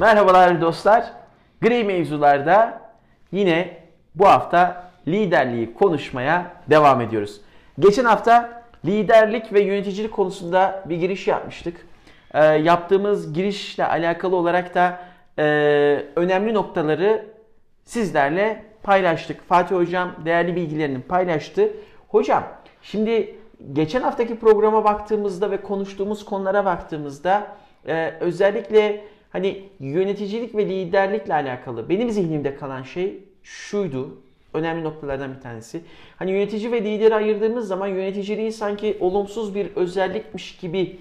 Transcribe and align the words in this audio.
Merhabalar 0.00 0.60
dostlar. 0.60 1.12
Gri 1.60 1.84
mevzularda 1.84 2.80
yine 3.32 3.76
bu 4.14 4.26
hafta 4.26 4.90
liderliği 5.08 5.74
konuşmaya 5.74 6.52
devam 6.70 7.00
ediyoruz. 7.00 7.40
Geçen 7.78 8.04
hafta 8.04 8.62
liderlik 8.84 9.52
ve 9.52 9.60
yöneticilik 9.60 10.12
konusunda 10.12 10.84
bir 10.88 10.96
giriş 10.96 11.26
yapmıştık. 11.26 11.86
Ee, 12.34 12.44
yaptığımız 12.44 13.32
girişle 13.32 13.86
alakalı 13.86 14.36
olarak 14.36 14.74
da 14.74 14.98
e, 15.38 15.44
önemli 16.16 16.54
noktaları 16.54 17.26
sizlerle 17.84 18.64
paylaştık. 18.82 19.48
Fatih 19.48 19.76
Hocam 19.76 20.12
değerli 20.24 20.56
bilgilerini 20.56 21.02
paylaştı. 21.02 21.70
Hocam 22.08 22.44
şimdi 22.82 23.38
geçen 23.72 24.02
haftaki 24.02 24.38
programa 24.38 24.84
baktığımızda 24.84 25.50
ve 25.50 25.62
konuştuğumuz 25.62 26.24
konulara 26.24 26.64
baktığımızda 26.64 27.46
e, 27.86 28.14
özellikle 28.20 29.04
hani 29.30 29.62
yöneticilik 29.80 30.54
ve 30.54 30.66
liderlikle 30.68 31.34
alakalı 31.34 31.88
benim 31.88 32.10
zihnimde 32.10 32.54
kalan 32.56 32.82
şey 32.82 33.18
şuydu. 33.42 34.18
Önemli 34.54 34.84
noktalardan 34.84 35.34
bir 35.36 35.40
tanesi. 35.40 35.80
Hani 36.16 36.30
yönetici 36.30 36.72
ve 36.72 36.84
lideri 36.84 37.14
ayırdığımız 37.14 37.68
zaman 37.68 37.86
yöneticiliği 37.86 38.52
sanki 38.52 38.96
olumsuz 39.00 39.54
bir 39.54 39.76
özellikmiş 39.76 40.56
gibi 40.58 40.96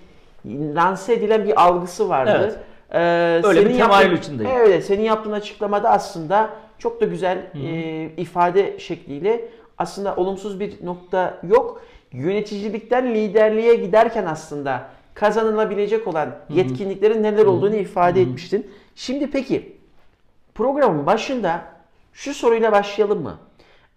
lanse 0.76 1.14
edilen 1.14 1.46
bir 1.46 1.64
algısı 1.64 2.10
vardı. 2.10 2.40
Evet. 2.44 2.58
Ee, 2.92 3.42
Öyle 3.48 3.60
bir 3.60 3.66
senin 3.66 3.78
temayül 3.78 4.12
yaptığın- 4.12 4.22
içindeyim. 4.22 4.52
Evet, 4.58 4.86
senin 4.86 5.04
yaptığın 5.04 5.32
açıklamada 5.32 5.90
aslında 5.90 6.50
çok 6.78 7.02
da 7.02 7.06
güzel 7.06 7.38
e, 7.66 8.10
ifade 8.18 8.80
şekliyle 8.80 9.42
aslında 9.78 10.16
olumsuz 10.16 10.60
bir 10.60 10.86
nokta 10.86 11.38
yok. 11.50 11.82
Yöneticilikten 12.12 13.14
liderliğe 13.16 13.76
giderken 13.76 14.26
aslında 14.26 14.90
kazanılabilecek 15.20 16.08
olan 16.08 16.36
yetkinliklerin 16.50 17.24
neler 17.24 17.46
olduğunu 17.46 17.76
ifade 17.76 18.22
etmiştin. 18.22 18.72
Şimdi 18.96 19.32
peki 19.32 19.78
programın 20.56 21.06
başında 21.06 21.62
şu 22.14 22.34
soruyla 22.34 22.72
başlayalım 22.72 23.22
mı? 23.24 23.38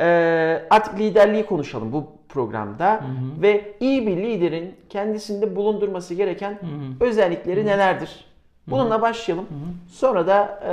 Ee, 0.01 0.63
artık 0.71 0.99
liderliği 0.99 1.47
konuşalım 1.47 1.93
bu 1.93 2.07
programda 2.29 3.01
ve 3.43 3.75
iyi 3.81 4.07
bir 4.07 4.17
liderin 4.17 4.75
kendisinde 4.89 5.57
bulundurması 5.57 6.15
gereken 6.15 6.59
özellikleri 7.01 7.67
nelerdir? 7.67 8.25
Bununla 8.67 9.03
başlayalım. 9.03 9.47
Sonra 9.93 10.27
da 10.27 10.61
e, 10.65 10.73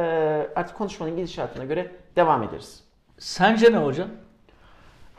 artık 0.60 0.78
konuşmanın 0.78 1.16
gidişatına 1.16 1.66
göre 1.66 1.92
devam 2.16 2.44
ederiz. 2.44 2.84
Sence 3.18 3.72
ne 3.72 3.78
hocam? 3.78 4.08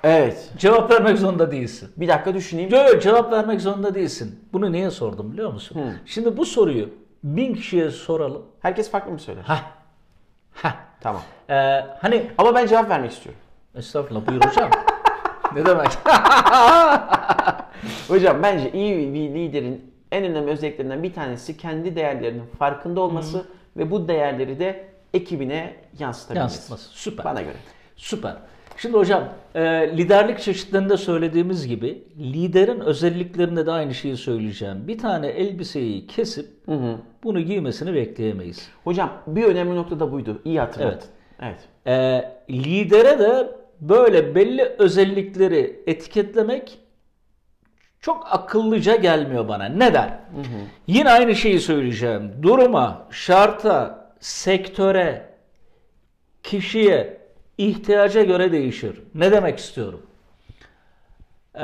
Evet. 0.05 0.51
Cevap 0.59 0.91
vermek 0.91 1.19
zorunda 1.19 1.51
değilsin. 1.51 1.91
Bir 1.97 2.09
dakika 2.09 2.35
düşüneyim. 2.35 2.71
Yok 2.71 2.93
yok 2.93 3.03
cevap 3.03 3.33
vermek 3.33 3.61
zorunda 3.61 3.95
değilsin. 3.95 4.41
Bunu 4.53 4.73
niye 4.73 4.91
sordum 4.91 5.33
biliyor 5.33 5.53
musun? 5.53 5.81
Hı. 5.81 5.93
Şimdi 6.07 6.37
bu 6.37 6.47
soruyu 6.47 6.89
bin 7.25 7.55
kişiye 7.55 7.91
soralım. 7.91 8.43
Herkes 8.61 8.91
farklı 8.91 9.13
mı 9.13 9.19
söyler? 9.19 9.43
Hah. 9.43 9.63
Hah. 10.55 10.77
Tamam. 11.01 11.23
Ee, 11.51 11.55
hani 12.01 12.31
Ama 12.39 12.55
ben 12.55 12.67
cevap 12.67 12.91
vermek 12.91 13.13
istiyorum. 13.13 13.41
estağfurullah 13.75 14.27
buyur 14.27 14.45
hocam. 14.45 14.71
ne 15.55 15.67
demek? 15.67 15.89
Hocam 18.09 18.43
bence 18.43 18.73
iyi 18.73 19.15
bir 19.15 19.35
liderin 19.35 19.95
en 20.13 20.25
önemli 20.25 20.51
özelliklerinden 20.51 21.03
bir 21.03 21.15
tanesi 21.15 21.57
kendi 21.57 21.97
değerlerinin 21.97 22.47
farkında 22.59 23.01
olması 23.01 23.45
ve 23.77 23.91
bu 23.91 24.09
değerleri 24.09 24.59
de 24.59 24.89
ekibine 25.15 25.77
yansıtabilmesi. 25.99 26.55
Yansıtması. 26.55 26.89
Süper. 26.91 27.25
Bana 27.25 27.43
göre. 27.43 27.57
Süper. 27.97 28.37
Şimdi 28.81 28.97
hocam 28.97 29.29
e, 29.55 29.63
liderlik 29.97 30.41
çeşitlerinde 30.41 30.97
söylediğimiz 30.97 31.67
gibi 31.67 32.05
liderin 32.19 32.81
özelliklerinde 32.81 33.67
de 33.67 33.71
aynı 33.71 33.95
şeyi 33.95 34.17
söyleyeceğim. 34.17 34.89
Bir 34.89 34.99
tane 34.99 35.27
elbiseyi 35.29 36.07
kesip 36.07 36.47
bunu 37.25 37.41
giymesini 37.41 37.95
bekleyemeyiz. 37.95 38.69
Hocam 38.85 39.11
bir 39.27 39.45
önemli 39.45 39.77
nokta 39.77 40.01
da 40.01 40.13
buydu. 40.13 40.43
İyi 40.45 40.61
hatırlattın. 40.61 41.11
Evet. 41.43 41.59
E, 41.87 42.25
lidere 42.51 43.19
de 43.19 43.51
böyle 43.81 44.35
belli 44.35 44.63
özellikleri 44.79 45.83
etiketlemek 45.87 46.79
çok 48.01 48.27
akıllıca 48.31 48.97
gelmiyor 48.97 49.49
bana. 49.49 49.65
Neden? 49.65 50.21
Yine 50.87 51.11
aynı 51.11 51.35
şeyi 51.35 51.61
söyleyeceğim. 51.61 52.33
Duruma, 52.43 53.07
şarta, 53.11 54.09
sektöre, 54.21 55.27
kişiye, 56.43 57.20
ihtiyaca 57.69 58.23
göre 58.23 58.53
değişir. 58.53 59.03
Ne 59.15 59.33
demek 59.33 59.59
istiyorum? 59.59 60.03
Ee, 61.55 61.61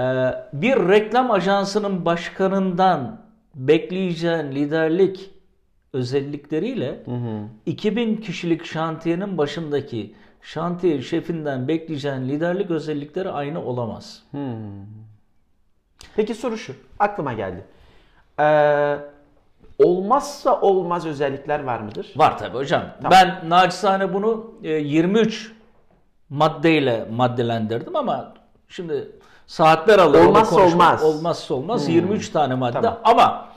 bir 0.52 0.88
reklam 0.88 1.30
ajansının 1.30 2.04
başkanından 2.04 3.20
bekleyeceğin 3.54 4.52
liderlik 4.52 5.30
özellikleriyle 5.92 7.00
2000 7.66 8.16
kişilik 8.16 8.64
şantiyenin 8.64 9.38
başındaki 9.38 10.14
şantiye 10.42 11.02
şefinden 11.02 11.68
bekleyeceğin 11.68 12.28
liderlik 12.28 12.70
özellikleri 12.70 13.30
aynı 13.30 13.64
olamaz. 13.64 14.22
Peki 16.16 16.34
soru 16.34 16.58
şu. 16.58 16.74
Aklıma 16.98 17.32
geldi. 17.32 17.64
Ee, 18.40 18.96
olmazsa 19.78 20.60
olmaz 20.60 21.06
özellikler 21.06 21.64
var 21.64 21.80
mıdır? 21.80 22.12
Var 22.16 22.38
tabii 22.38 22.56
hocam. 22.56 22.82
Ben 23.10 23.50
naçizane 23.50 24.14
bunu 24.14 24.54
e, 24.62 24.70
23 24.70 25.55
maddeyle 26.30 27.08
maddelendirdim 27.12 27.96
ama 27.96 28.34
şimdi 28.68 29.08
saatler 29.46 29.98
alır. 29.98 30.24
Olmazsa 30.24 30.60
olmaz. 30.60 31.00
Hmm. 31.00 31.08
Olmazsa 31.08 31.54
olmaz 31.54 31.88
23 31.88 32.28
tane 32.28 32.54
madde 32.54 32.80
Tamam. 32.80 33.00
ama 33.04 33.48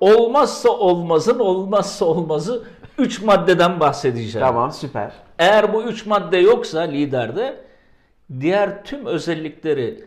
olmazsa 0.00 0.70
olmazın 0.70 1.38
olmazsa 1.38 2.04
olmazı 2.04 2.62
3 2.98 3.22
maddeden 3.22 3.80
bahsedeceğim. 3.80 4.46
Tamam 4.46 4.72
süper. 4.72 5.12
Eğer 5.38 5.74
bu 5.74 5.82
3 5.82 6.06
madde 6.06 6.36
yoksa 6.38 6.80
liderde 6.80 7.56
diğer 8.40 8.84
tüm 8.84 9.06
özellikleri 9.06 10.04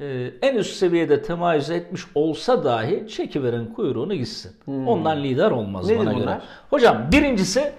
e, 0.00 0.30
en 0.42 0.56
üst 0.56 0.76
seviyede 0.76 1.22
temayüz 1.22 1.70
etmiş 1.70 2.02
olsa 2.14 2.64
dahi 2.64 3.08
çekiverin 3.08 3.66
kuyruğunu 3.66 4.14
gitsin. 4.14 4.56
Ondan 4.86 5.22
lider 5.22 5.50
olmaz 5.50 5.86
Nedir 5.88 6.00
bana 6.00 6.12
göre. 6.12 6.22
bunlar? 6.22 6.42
Hocam 6.70 6.98
birincisi 7.12 7.72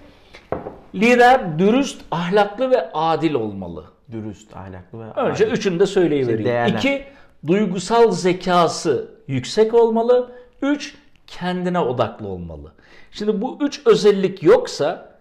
lider 0.96 1.60
dürüst, 1.60 2.02
ahlaklı 2.12 2.72
ve 2.72 2.92
adil 2.94 3.34
olmalı. 3.34 3.84
Dürüst, 4.12 4.56
ahlaklı 4.56 5.00
ve 5.00 5.04
Önce 5.22 5.46
adil. 5.46 5.54
üçünü 5.54 5.80
de 5.80 5.86
söyleyivereyim. 5.86 6.46
Değerler. 6.46 6.78
İki, 6.78 7.04
duygusal 7.48 8.12
zekası 8.12 9.12
yüksek 9.28 9.74
olmalı. 9.74 10.32
Üç, 10.62 10.96
kendine 11.28 11.80
odaklı 11.80 12.28
olmalı. 12.28 12.72
Şimdi 13.12 13.42
bu 13.42 13.58
üç 13.62 13.82
özellik 13.86 14.44
yoksa 14.44 15.16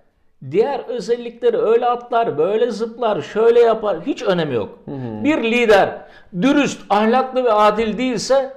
diğer 0.50 0.80
özellikleri 0.88 1.56
öyle 1.58 1.86
atlar, 1.86 2.38
böyle 2.38 2.70
zıplar, 2.70 3.22
şöyle 3.22 3.60
yapar 3.60 3.96
hiç 4.06 4.22
önemi 4.22 4.54
yok. 4.54 4.78
Bir 5.24 5.42
lider 5.42 5.98
dürüst, 6.42 6.80
ahlaklı 6.91 7.44
ve 7.44 7.52
adil 7.52 7.98
değilse 7.98 8.52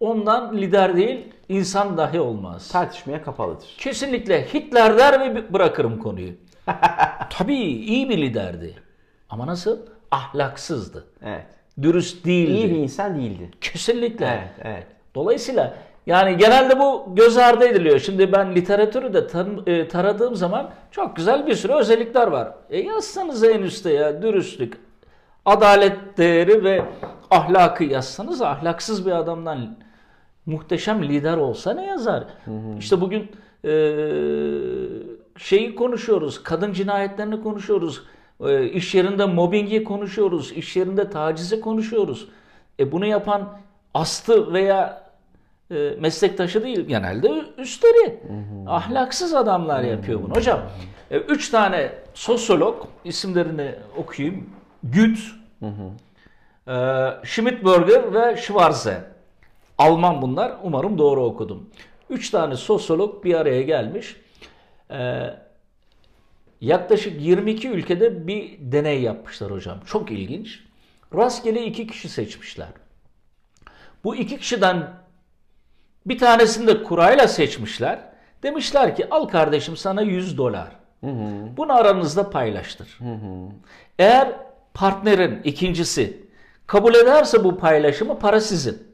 ondan 0.00 0.56
lider 0.56 0.96
değil, 0.96 1.24
insan 1.48 1.96
dahi 1.96 2.20
olmaz. 2.20 2.68
tartışmaya 2.68 3.22
kapalıdır. 3.22 3.74
Kesinlikle 3.78 4.44
Hitler 4.54 4.98
der 4.98 5.20
ve 5.20 5.52
bırakırım 5.52 5.98
konuyu. 5.98 6.32
Tabii 7.30 7.56
iyi 7.64 8.08
bir 8.08 8.18
liderdi. 8.18 8.74
Ama 9.30 9.46
nasıl? 9.46 9.78
Ahlaksızdı. 10.10 11.04
Evet. 11.24 11.46
Dürüst 11.82 12.24
değildi. 12.26 12.52
İyi 12.52 12.70
bir 12.70 12.76
insan 12.76 13.16
değildi. 13.16 13.50
Kesinlikle. 13.60 14.26
Evet, 14.26 14.50
evet. 14.74 14.86
Dolayısıyla 15.14 15.74
yani 16.06 16.36
genelde 16.36 16.78
bu 16.78 17.04
göz 17.14 17.36
ardı 17.36 17.64
ediliyor. 17.64 17.98
Şimdi 17.98 18.32
ben 18.32 18.54
literatürü 18.54 19.14
de 19.14 19.26
tan- 19.26 19.62
e, 19.66 19.88
taradığım 19.88 20.34
zaman 20.36 20.70
çok 20.90 21.16
güzel 21.16 21.46
bir 21.46 21.54
sürü 21.54 21.72
özellikler 21.72 22.26
var. 22.26 22.48
E 22.70 22.80
yazsanız 22.80 23.44
en 23.44 23.62
üstte 23.62 23.92
ya 23.92 24.22
dürüstlük, 24.22 24.78
adalet 25.44 26.18
değeri 26.18 26.64
ve 26.64 26.82
ahlakı 27.30 27.84
yazsanız 27.84 28.42
ahlaksız 28.42 29.06
bir 29.06 29.12
adamdan 29.12 29.76
muhteşem 30.46 31.02
lider 31.02 31.36
olsa 31.36 31.74
ne 31.74 31.86
yazar? 31.86 32.24
İşte 32.78 33.00
bugün 33.00 33.30
e, 33.64 33.70
şeyi 35.38 35.74
konuşuyoruz, 35.74 36.42
kadın 36.42 36.72
cinayetlerini 36.72 37.42
konuşuyoruz, 37.42 38.02
e, 38.40 38.64
iş 38.64 38.94
yerinde 38.94 39.24
mobbingi 39.24 39.84
konuşuyoruz, 39.84 40.52
iş 40.52 40.76
yerinde 40.76 41.10
tacizi 41.10 41.60
konuşuyoruz. 41.60 42.28
E 42.80 42.92
bunu 42.92 43.06
yapan 43.06 43.58
astı 43.94 44.52
veya 44.52 45.02
e, 45.70 45.90
meslektaşı 46.00 46.62
değil, 46.62 46.80
genelde 46.80 47.30
üstleri. 47.58 48.20
Ahlaksız 48.66 49.34
adamlar 49.34 49.82
yapıyor 49.82 50.22
bunu. 50.22 50.34
Hocam, 50.34 50.60
e, 51.10 51.18
üç 51.18 51.48
tane 51.50 51.92
sosyolog, 52.14 52.86
isimlerini 53.04 53.74
okuyayım. 53.96 54.50
Güt, 54.82 55.18
e, 56.68 56.72
Schmidberger 57.24 58.14
ve 58.14 58.36
Schwarze. 58.36 59.15
Alman 59.78 60.22
bunlar. 60.22 60.52
Umarım 60.62 60.98
doğru 60.98 61.24
okudum. 61.24 61.70
Üç 62.10 62.30
tane 62.30 62.56
sosyolog 62.56 63.24
bir 63.24 63.34
araya 63.34 63.62
gelmiş. 63.62 64.16
E, 64.90 65.30
yaklaşık 66.60 67.22
22 67.22 67.68
ülkede 67.68 68.26
bir 68.26 68.58
deney 68.60 69.02
yapmışlar 69.02 69.50
hocam. 69.50 69.80
Çok 69.86 70.10
ilginç. 70.10 70.60
Rastgele 71.14 71.64
iki 71.64 71.86
kişi 71.86 72.08
seçmişler. 72.08 72.68
Bu 74.04 74.16
iki 74.16 74.38
kişiden 74.38 74.90
bir 76.06 76.18
tanesini 76.18 76.66
de 76.66 76.82
kurayla 76.82 77.28
seçmişler. 77.28 77.98
Demişler 78.42 78.96
ki 78.96 79.10
al 79.10 79.24
kardeşim 79.28 79.76
sana 79.76 80.02
100 80.02 80.38
dolar. 80.38 80.68
Bunu 81.56 81.72
aranızda 81.72 82.30
paylaştır. 82.30 82.98
Eğer 83.98 84.32
partnerin 84.74 85.42
ikincisi 85.42 86.26
kabul 86.66 86.94
ederse 86.94 87.44
bu 87.44 87.58
paylaşımı 87.58 88.18
para 88.18 88.40
sizin. 88.40 88.85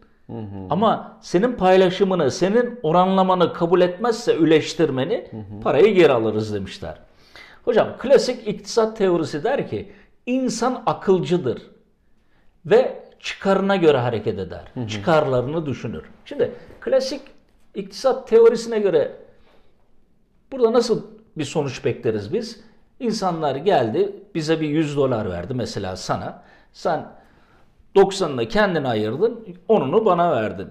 Ama 0.70 1.18
senin 1.20 1.52
paylaşımını, 1.52 2.30
senin 2.30 2.80
oranlamanı 2.82 3.52
kabul 3.52 3.80
etmezse 3.80 4.36
üleştirmeni 4.36 5.30
parayı 5.62 5.94
geri 5.94 6.12
alırız 6.12 6.54
demişler. 6.54 6.98
Hocam 7.64 7.88
klasik 7.98 8.48
iktisat 8.48 8.96
teorisi 8.96 9.44
der 9.44 9.68
ki 9.68 9.92
insan 10.26 10.82
akılcıdır 10.86 11.62
ve 12.66 13.02
çıkarına 13.20 13.76
göre 13.76 13.98
hareket 13.98 14.38
eder. 14.38 14.64
Çıkarlarını 14.88 15.66
düşünür. 15.66 16.04
Şimdi 16.24 16.52
klasik 16.80 17.20
iktisat 17.74 18.28
teorisine 18.28 18.78
göre 18.78 19.12
burada 20.52 20.72
nasıl 20.72 21.02
bir 21.38 21.44
sonuç 21.44 21.84
bekleriz 21.84 22.32
biz? 22.32 22.60
İnsanlar 23.00 23.56
geldi 23.56 24.16
bize 24.34 24.60
bir 24.60 24.68
100 24.68 24.96
dolar 24.96 25.30
verdi 25.30 25.54
mesela 25.54 25.96
sana. 25.96 26.42
Sen 26.72 27.06
90'ını 27.94 28.48
kendine 28.48 28.88
ayırdın, 28.88 29.46
10'unu 29.68 30.04
bana 30.04 30.32
verdin. 30.32 30.68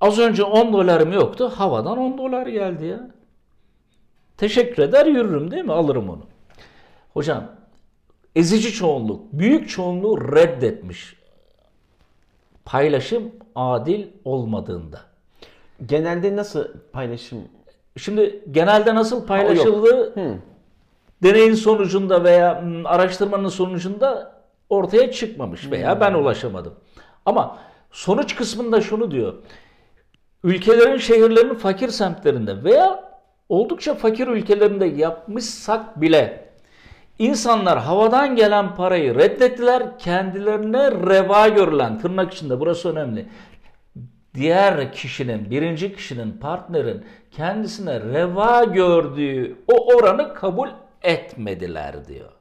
Az 0.00 0.18
önce 0.18 0.42
10 0.44 0.72
dolarım 0.72 1.12
yoktu, 1.12 1.52
havadan 1.56 1.98
10 1.98 2.18
dolar 2.18 2.46
geldi 2.46 2.86
ya. 2.86 3.10
Teşekkür 4.36 4.82
eder 4.82 5.06
yürürüm 5.06 5.50
değil 5.50 5.64
mi? 5.64 5.72
Alırım 5.72 6.10
onu. 6.10 6.26
Hocam 7.14 7.44
ezici 8.34 8.72
çoğunluk, 8.72 9.32
büyük 9.32 9.68
çoğunluğu 9.68 10.32
reddetmiş. 10.36 11.16
Paylaşım 12.64 13.32
adil 13.54 14.06
olmadığında. 14.24 15.00
Genelde 15.86 16.36
nasıl 16.36 16.64
paylaşım? 16.92 17.38
Şimdi 17.96 18.44
genelde 18.50 18.94
nasıl 18.94 19.26
paylaşıldığı 19.26 20.14
Hı. 20.14 20.34
deneyin 21.22 21.54
sonucunda 21.54 22.24
veya 22.24 22.60
mm, 22.60 22.86
araştırmanın 22.86 23.48
sonucunda 23.48 24.35
ortaya 24.68 25.10
çıkmamış 25.10 25.70
veya 25.70 26.00
ben 26.00 26.14
ulaşamadım. 26.14 26.74
Ama 27.26 27.58
sonuç 27.90 28.36
kısmında 28.36 28.80
şunu 28.80 29.10
diyor. 29.10 29.34
Ülkelerin, 30.44 30.96
şehirlerin 30.96 31.54
fakir 31.54 31.88
semtlerinde 31.88 32.64
veya 32.64 33.04
oldukça 33.48 33.94
fakir 33.94 34.28
ülkelerinde 34.28 34.86
yapmışsak 34.86 36.00
bile 36.00 36.50
insanlar 37.18 37.78
havadan 37.78 38.36
gelen 38.36 38.74
parayı 38.74 39.14
reddettiler. 39.14 39.98
Kendilerine 39.98 40.90
reva 40.90 41.48
görülen, 41.48 41.98
tırnak 41.98 42.34
içinde 42.34 42.60
burası 42.60 42.92
önemli. 42.92 43.26
Diğer 44.34 44.92
kişinin, 44.92 45.50
birinci 45.50 45.96
kişinin, 45.96 46.32
partnerin 46.32 47.04
kendisine 47.30 48.00
reva 48.00 48.64
gördüğü 48.64 49.56
o 49.72 49.94
oranı 49.94 50.34
kabul 50.34 50.68
etmediler 51.02 52.08
diyor. 52.08 52.35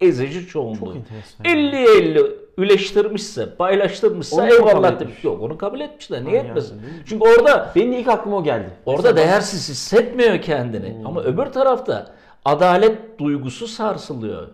Ezici 0.00 0.46
çoğunluğu. 0.46 0.78
Çok 0.78 0.96
enteresan. 0.96 1.46
50-50 1.46 2.34
üleştirmişse, 2.58 3.54
paylaştırmışsa 3.56 4.36
Onu 4.36 4.52
eyvallah 4.52 5.00
demiş. 5.00 5.24
Yok 5.24 5.42
onu 5.42 5.58
kabul 5.58 5.80
etmişler. 5.80 6.24
Niye 6.24 6.36
Yani, 6.36 6.48
etmesin? 6.48 6.76
mi? 6.76 6.82
Çünkü 7.06 7.28
orada 7.28 7.72
Benim 7.76 7.92
ilk 7.92 8.08
aklıma 8.08 8.36
o 8.36 8.44
geldi. 8.44 8.70
Orada 8.86 9.02
Mesela 9.02 9.16
değersiz 9.16 9.68
hissetmiyor 9.68 10.40
kendini. 10.42 11.02
Ama 11.06 11.22
öbür 11.22 11.46
tarafta 11.46 12.14
adalet 12.44 13.18
duygusu 13.18 13.66
sarsılıyor. 13.66 14.48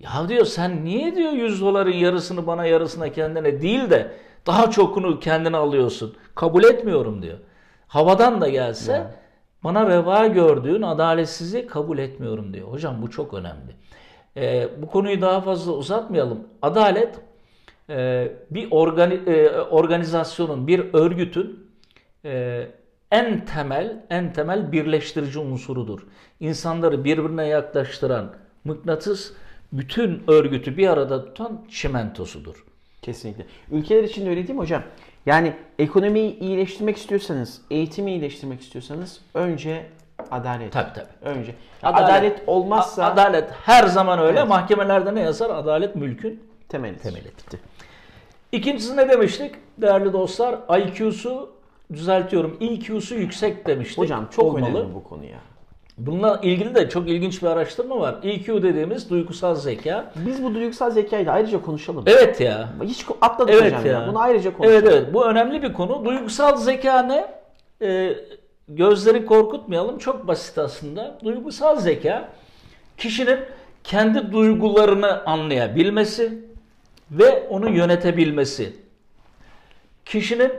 Ya 0.00 0.10
diyor 0.28 0.44
sen 0.44 0.84
niye 0.84 1.16
diyor 1.16 1.32
100 1.32 1.60
doların 1.60 1.92
yarısını 1.92 2.46
bana 2.46 2.66
yarısına 2.66 3.12
kendine 3.12 3.62
değil 3.62 3.90
de 3.90 4.12
daha 4.46 4.70
çokunu 4.70 5.20
kendine 5.20 5.56
alıyorsun. 5.56 6.14
Kabul 6.34 6.64
etmiyorum 6.64 7.22
diyor. 7.22 7.38
Havadan 7.86 8.40
da 8.40 8.48
gelse 8.48 9.06
bana 9.64 9.88
reva 9.88 10.26
gördüğün 10.26 10.82
adaletsizliği 10.82 11.66
kabul 11.66 11.98
etmiyorum 11.98 12.54
diyor. 12.54 12.68
Hocam 12.68 13.02
bu 13.02 13.10
çok 13.10 13.34
önemli. 13.34 13.76
Ee, 14.36 14.68
bu 14.82 14.86
konuyu 14.86 15.20
daha 15.20 15.40
fazla 15.40 15.72
uzatmayalım. 15.72 16.48
Adalet 16.62 17.14
e, 17.90 18.28
bir 18.50 18.70
organi- 18.70 19.30
e, 19.30 19.60
organizasyonun, 19.60 20.66
bir 20.66 20.94
örgütün 20.94 21.66
e, 22.24 22.66
en 23.10 23.44
temel, 23.44 24.04
en 24.10 24.32
temel 24.32 24.72
birleştirici 24.72 25.38
unsurudur. 25.38 26.06
İnsanları 26.40 27.04
birbirine 27.04 27.46
yaklaştıran 27.46 28.32
mıknatıs, 28.64 29.32
bütün 29.72 30.22
örgütü 30.28 30.76
bir 30.76 30.88
arada 30.88 31.24
tutan 31.24 31.64
çimentosudur. 31.70 32.64
Kesinlikle. 33.02 33.46
Ülkeler 33.70 34.04
için 34.04 34.26
de 34.26 34.30
öyle 34.30 34.46
değil 34.48 34.58
mi 34.58 34.62
hocam? 34.62 34.82
Yani 35.26 35.52
ekonomiyi 35.78 36.38
iyileştirmek 36.38 36.96
istiyorsanız, 36.96 37.60
eğitimi 37.70 38.10
iyileştirmek 38.10 38.60
istiyorsanız 38.60 39.20
önce 39.34 39.86
adalet. 40.30 40.72
Tabii 40.72 40.92
tabii. 40.94 41.30
Önce. 41.38 41.54
Adalet, 41.82 42.42
olmazsa 42.46 43.04
A- 43.04 43.10
adalet 43.12 43.50
her 43.64 43.86
zaman 43.86 44.18
öyle. 44.18 44.38
Evet. 44.38 44.48
Mahkemelerde 44.48 45.14
ne 45.14 45.20
yazar? 45.20 45.50
Adalet 45.50 45.96
mülkün 45.96 46.42
temeli. 46.68 46.98
temeli. 46.98 47.24
İkincisi 48.52 48.96
ne 48.96 49.08
demiştik 49.08 49.54
değerli 49.78 50.12
dostlar? 50.12 50.58
IQ'su 50.78 51.50
düzeltiyorum. 51.92 52.56
EQ'su 52.60 53.14
yüksek 53.14 53.66
demiştik. 53.66 53.98
Hocam 53.98 54.26
çok 54.30 54.44
Olmalı. 54.44 54.70
önemli 54.80 54.94
bu 54.94 55.04
konu 55.04 55.24
ya. 55.24 55.38
Bununla 55.98 56.40
ilgili 56.42 56.74
de 56.74 56.88
çok 56.88 57.08
ilginç 57.08 57.42
bir 57.42 57.46
araştırma 57.46 58.00
var. 58.00 58.14
EQ 58.22 58.62
dediğimiz 58.62 59.10
duygusal 59.10 59.54
zeka. 59.54 60.12
Biz 60.26 60.44
bu 60.44 60.54
duygusal 60.54 60.90
zekayı 60.90 61.26
da 61.26 61.32
ayrıca 61.32 61.62
konuşalım. 61.62 62.04
Evet 62.06 62.40
ya. 62.40 62.68
Hiç 62.82 63.06
atladık 63.20 63.54
Evet 63.54 63.64
hocam 63.64 63.86
ya. 63.86 63.92
ya. 63.92 64.08
Bunu 64.08 64.20
ayrıca 64.20 64.56
konuşalım. 64.56 64.78
Evet 64.84 64.92
evet. 64.92 65.14
Bu 65.14 65.26
önemli 65.26 65.62
bir 65.62 65.72
konu. 65.72 66.04
Duygusal 66.04 66.56
zeka 66.56 67.02
ne? 67.02 67.26
Ee, 67.82 68.16
gözleri 68.68 69.26
korkutmayalım. 69.26 69.98
Çok 69.98 70.28
basit 70.28 70.58
aslında. 70.58 71.18
Duygusal 71.24 71.80
zeka 71.80 72.28
kişinin 72.96 73.38
kendi 73.84 74.32
duygularını 74.32 75.24
anlayabilmesi 75.24 76.44
ve 77.10 77.48
onu 77.48 77.70
yönetebilmesi. 77.70 78.76
Kişinin 80.04 80.52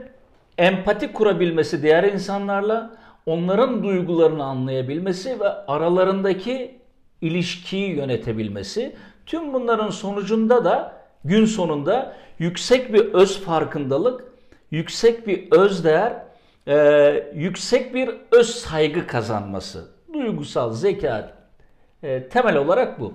empati 0.57 1.13
kurabilmesi 1.13 1.83
diğer 1.83 2.03
insanlarla, 2.03 2.97
onların 3.25 3.83
duygularını 3.83 4.43
anlayabilmesi 4.43 5.39
ve 5.39 5.49
aralarındaki 5.49 6.77
ilişkiyi 7.21 7.95
yönetebilmesi. 7.95 8.95
Tüm 9.25 9.53
bunların 9.53 9.89
sonucunda 9.89 10.65
da 10.65 11.01
gün 11.25 11.45
sonunda 11.45 12.15
yüksek 12.39 12.93
bir 12.93 13.13
öz 13.13 13.39
farkındalık, 13.41 14.23
yüksek 14.71 15.27
bir 15.27 15.51
öz 15.51 15.83
değer, 15.83 16.13
e, 16.67 17.29
yüksek 17.35 17.93
bir 17.93 18.09
öz 18.31 18.55
saygı 18.55 19.07
kazanması. 19.07 19.87
Duygusal 20.13 20.73
zeka 20.73 21.33
e, 22.03 22.23
temel 22.29 22.55
olarak 22.55 22.99
bu. 22.99 23.13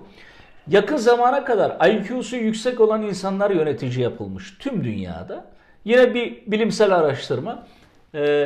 Yakın 0.67 0.97
zamana 0.97 1.45
kadar 1.45 1.89
IQ'su 1.89 2.35
yüksek 2.35 2.79
olan 2.79 3.01
insanlar 3.01 3.51
yönetici 3.51 4.01
yapılmış 4.01 4.57
tüm 4.59 4.83
dünyada. 4.83 5.45
Yine 5.85 6.13
bir 6.13 6.43
bilimsel 6.47 6.95
araştırma. 6.95 7.67
E, 8.15 8.43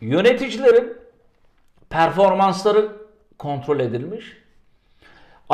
yöneticilerin 0.00 0.96
performansları 1.90 2.88
kontrol 3.38 3.80
edilmiş. 3.80 4.36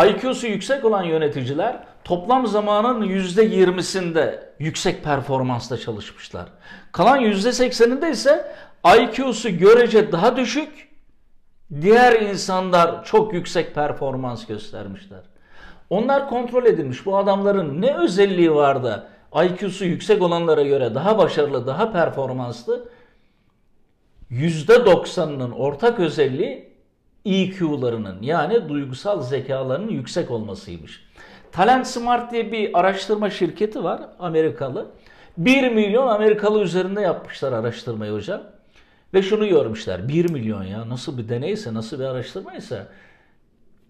IQ'su 0.07 0.47
yüksek 0.47 0.85
olan 0.85 1.03
yöneticiler 1.03 1.85
toplam 2.05 2.47
zamanın 2.47 3.03
%20'sinde 3.03 4.41
yüksek 4.59 5.05
performansla 5.05 5.79
çalışmışlar. 5.79 6.47
Kalan 6.93 7.21
%80'inde 7.21 8.11
ise 8.11 8.55
IQ'su 8.99 9.51
görece 9.51 10.13
daha 10.13 10.37
düşük, 10.37 10.89
diğer 11.81 12.21
insanlar 12.21 13.05
çok 13.05 13.35
yüksek 13.35 13.75
performans 13.75 14.47
göstermişler. 14.47 15.21
Onlar 15.91 16.29
kontrol 16.29 16.65
edilmiş. 16.65 17.07
Bu 17.07 17.17
adamların 17.17 17.83
ne 17.83 17.97
özelliği 17.97 18.55
var 18.55 18.85
da 18.85 19.07
IQ'su 19.45 19.85
yüksek 19.85 20.23
olanlara 20.23 20.63
göre 20.63 20.95
daha 20.95 21.19
başarılı, 21.19 21.67
daha 21.67 21.93
performanslı? 21.93 22.89
%90'ının 24.31 25.53
ortak 25.53 26.01
özelliği 26.01 26.75
EQ'larının 27.25 28.23
yani 28.23 28.69
duygusal 28.69 29.23
zekalarının 29.23 29.91
yüksek 29.91 30.31
olmasıymış. 30.31 31.05
Talent 31.55 31.87
Smart 31.87 32.33
diye 32.33 32.53
bir 32.53 32.81
araştırma 32.81 33.31
şirketi 33.31 33.85
var 33.85 34.01
Amerikalı. 34.19 34.87
1 35.39 35.69
milyon 35.73 36.07
Amerikalı 36.07 36.63
üzerinde 36.63 37.01
yapmışlar 37.01 37.53
araştırmayı 37.53 38.13
hocam. 38.13 38.43
Ve 39.15 39.23
şunu 39.23 39.49
görmüşler. 39.49 40.09
1 40.09 40.31
milyon 40.31 40.63
ya 40.63 40.89
nasıl 40.89 41.19
bir 41.19 41.29
deneyse 41.29 41.75
nasıl 41.75 41.99
bir 41.99 42.05
araştırmaysa 42.05 42.87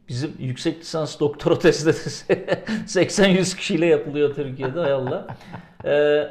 bizim 0.08 0.32
yüksek 0.38 0.80
lisans 0.80 1.20
doktora 1.20 1.58
tezde 1.58 1.90
80-100 1.90 3.56
kişiyle 3.56 3.86
yapılıyor 3.86 4.34
Türkiye'de 4.34 4.80
hay 4.80 4.92
Allah. 4.92 5.26
Ee, 5.84 6.28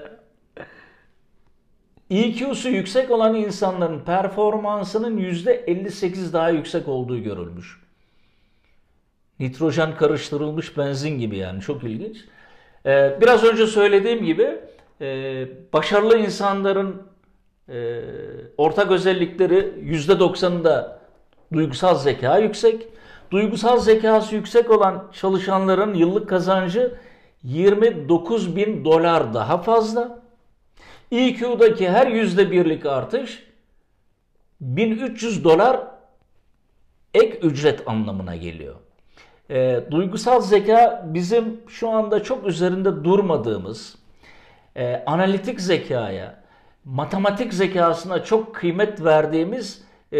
EQ'su 2.09 2.69
yüksek 2.69 3.11
olan 3.11 3.35
insanların 3.35 3.99
performansının 3.99 5.17
%58 5.17 6.33
daha 6.33 6.49
yüksek 6.49 6.87
olduğu 6.87 7.23
görülmüş. 7.23 7.82
Nitrojen 9.43 9.97
karıştırılmış 9.97 10.77
benzin 10.77 11.19
gibi 11.19 11.37
yani 11.37 11.61
çok 11.61 11.83
ilginç. 11.83 12.17
Ee, 12.85 13.17
biraz 13.21 13.43
önce 13.43 13.67
söylediğim 13.67 14.25
gibi 14.25 14.59
e, 15.01 15.47
başarılı 15.73 16.17
insanların 16.17 17.13
Ee, 17.69 18.01
ortak 18.57 18.91
özellikleri 18.91 19.55
%90'ında 19.83 20.97
duygusal 21.53 21.95
zeka 21.95 22.37
yüksek. 22.37 22.87
Duygusal 23.31 23.79
zekası 23.79 24.35
yüksek 24.35 24.71
olan 24.71 25.11
çalışanların 25.13 25.93
yıllık 25.93 26.29
kazancı 26.29 26.95
29 27.43 28.55
bin 28.55 28.85
dolar 28.85 29.33
daha 29.33 29.57
fazla. 29.57 30.23
EQ'daki 31.11 31.89
her 31.89 32.07
yüzde 32.07 32.51
birlik 32.51 32.85
artış 32.85 33.43
1300 34.61 35.43
dolar 35.43 35.79
ek 37.13 37.37
ücret 37.37 37.87
anlamına 37.87 38.35
geliyor. 38.35 38.75
E, 39.49 39.83
duygusal 39.91 40.41
zeka 40.41 41.05
bizim 41.07 41.61
şu 41.67 41.89
anda 41.89 42.23
çok 42.23 42.47
üzerinde 42.47 43.03
durmadığımız, 43.03 43.95
e, 44.75 45.03
analitik 45.05 45.61
zekaya, 45.61 46.35
matematik 46.85 47.53
zekasına 47.53 48.23
çok 48.23 48.55
kıymet 48.55 49.03
verdiğimiz 49.03 49.83
e, 50.13 50.19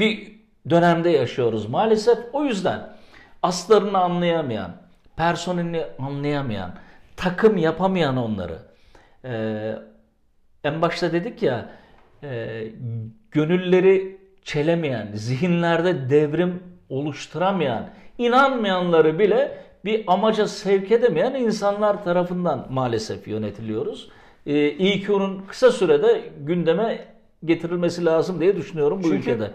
bir 0.00 0.40
dönemde 0.70 1.10
yaşıyoruz 1.10 1.68
maalesef. 1.68 2.18
O 2.32 2.44
yüzden 2.44 2.96
aslarını 3.42 3.98
anlayamayan, 3.98 4.70
personelini 5.16 5.84
anlayamayan, 5.98 6.74
takım 7.16 7.56
yapamayan 7.56 8.16
onları. 8.16 8.58
E, 9.24 9.32
en 10.64 10.82
başta 10.82 11.12
dedik 11.12 11.42
ya, 11.42 11.70
e, 12.22 12.62
gönülleri 13.30 14.20
çelemeyen, 14.42 15.10
zihinlerde 15.14 16.10
devrim 16.10 16.62
oluşturamayan, 16.88 17.90
inanmayanları 18.18 19.18
bile 19.18 19.58
bir 19.84 20.04
amaca 20.06 20.48
sevk 20.48 20.92
edemeyen 20.92 21.34
insanlar 21.34 22.04
tarafından 22.04 22.66
maalesef 22.70 23.28
yönetiliyoruz. 23.28 24.08
Ee, 24.46 24.52
EQ'nun 24.58 25.42
kısa 25.48 25.70
sürede 25.70 26.20
gündeme 26.40 27.04
getirilmesi 27.44 28.04
lazım 28.04 28.40
diye 28.40 28.56
düşünüyorum 28.56 28.98
bu 28.98 29.02
Çünkü- 29.02 29.16
ülkede. 29.16 29.50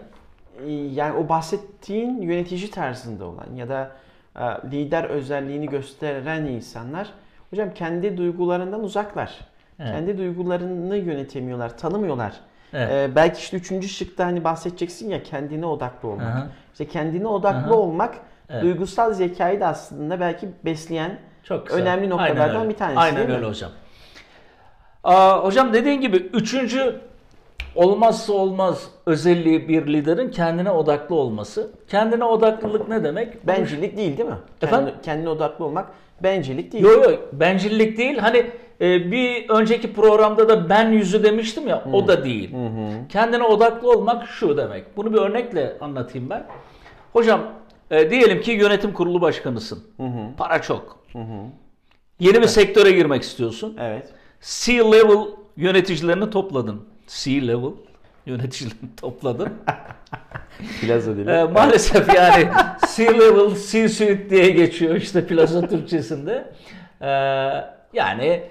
Ee, 0.66 0.72
Yani 0.72 1.18
o 1.18 1.28
bahsettiğin 1.28 2.20
yönetici 2.22 2.70
tarzında 2.70 3.24
olan 3.24 3.46
ya 3.56 3.68
da 3.68 3.90
e, 4.36 4.42
lider 4.70 5.04
özelliğini 5.04 5.66
gösteren 5.66 6.44
insanlar 6.46 7.10
hocam 7.50 7.74
kendi 7.74 8.16
duygularından 8.16 8.84
uzaklar. 8.84 9.38
Evet. 9.80 9.90
Kendi 9.92 10.18
duygularını 10.18 10.96
yönetemiyorlar, 10.96 11.78
tanımıyorlar. 11.78 12.32
Evet. 12.72 12.90
Ee, 12.92 13.14
belki 13.16 13.38
işte 13.38 13.56
üçüncü 13.56 13.88
şıkta 13.88 14.26
hani 14.26 14.44
bahsedeceksin 14.44 15.10
ya 15.10 15.22
kendine 15.22 15.66
odaklı 15.66 16.08
olmak. 16.08 16.26
Aha. 16.26 16.48
İşte 16.72 16.88
kendine 16.88 17.26
odaklı 17.26 17.58
Aha. 17.58 17.74
olmak 17.74 18.14
Evet. 18.52 18.62
duygusal 18.62 19.12
zekayı 19.12 19.60
da 19.60 19.66
aslında 19.66 20.20
belki 20.20 20.48
besleyen 20.64 21.18
Çok 21.42 21.66
güzel. 21.66 21.82
önemli 21.82 22.00
Aynen 22.00 22.10
noktalardan 22.10 22.60
öyle. 22.60 22.68
bir 22.70 22.76
tanesi 22.76 22.98
Aynen 23.00 23.16
değil 23.16 23.28
mi? 23.28 23.34
öyle 23.34 23.46
hocam. 23.46 23.70
Aa, 25.04 25.38
hocam 25.44 25.72
dediğin 25.72 26.00
gibi 26.00 26.16
üçüncü 26.16 27.00
olmazsa 27.74 28.32
olmaz 28.32 28.88
özelliği 29.06 29.68
bir 29.68 29.86
liderin 29.86 30.30
kendine 30.30 30.70
odaklı 30.70 31.14
olması. 31.14 31.70
Kendine 31.88 32.24
odaklılık 32.24 32.88
ne 32.88 33.04
demek? 33.04 33.46
Bencillik 33.46 33.96
değil 33.96 34.18
değil 34.18 34.28
mi? 34.28 34.36
Efendim? 34.62 34.88
Kendi, 34.94 35.02
kendine 35.04 35.28
odaklı 35.28 35.64
olmak 35.64 35.86
bencillik 36.22 36.72
değil. 36.72 36.84
Yok 36.84 37.04
yok 37.04 37.18
bencillik 37.32 37.98
değil. 37.98 38.18
Hani 38.18 38.50
e, 38.80 39.10
bir 39.12 39.48
önceki 39.48 39.92
programda 39.92 40.48
da 40.48 40.68
ben 40.68 40.88
yüzü 40.90 41.22
demiştim 41.24 41.68
ya 41.68 41.84
o 41.92 42.08
da 42.08 42.24
değil. 42.24 42.54
Kendine 43.08 43.42
odaklı 43.42 43.90
olmak 43.90 44.26
şu 44.28 44.56
demek. 44.56 44.96
Bunu 44.96 45.12
bir 45.12 45.18
örnekle 45.18 45.76
anlatayım 45.80 46.30
ben. 46.30 46.46
Hocam 47.12 47.40
e, 47.90 48.10
diyelim 48.10 48.40
ki 48.40 48.50
yönetim 48.50 48.92
kurulu 48.92 49.20
başkanısın. 49.20 49.84
Para 50.36 50.62
çok. 50.62 51.04
Yeni 52.20 52.42
bir 52.42 52.46
sektöre 52.46 52.90
girmek 52.92 53.22
istiyorsun. 53.22 53.76
Evet. 53.80 54.08
C-level 54.40 55.26
yöneticilerini 55.56 56.30
topladın. 56.30 56.82
C-level 57.06 57.72
yöneticilerini 58.26 58.96
topladın. 59.00 59.52
Plaza 60.80 61.16
dili. 61.16 61.30
Ee, 61.30 61.44
maalesef 61.44 62.14
yani 62.14 62.48
C-level, 62.96 63.54
C-suite 63.70 64.30
diye 64.30 64.50
geçiyor 64.50 64.94
işte 64.94 65.26
plaza 65.26 65.68
Türkçesinde. 65.68 66.52
Ee, 67.02 67.06
yani 67.92 68.42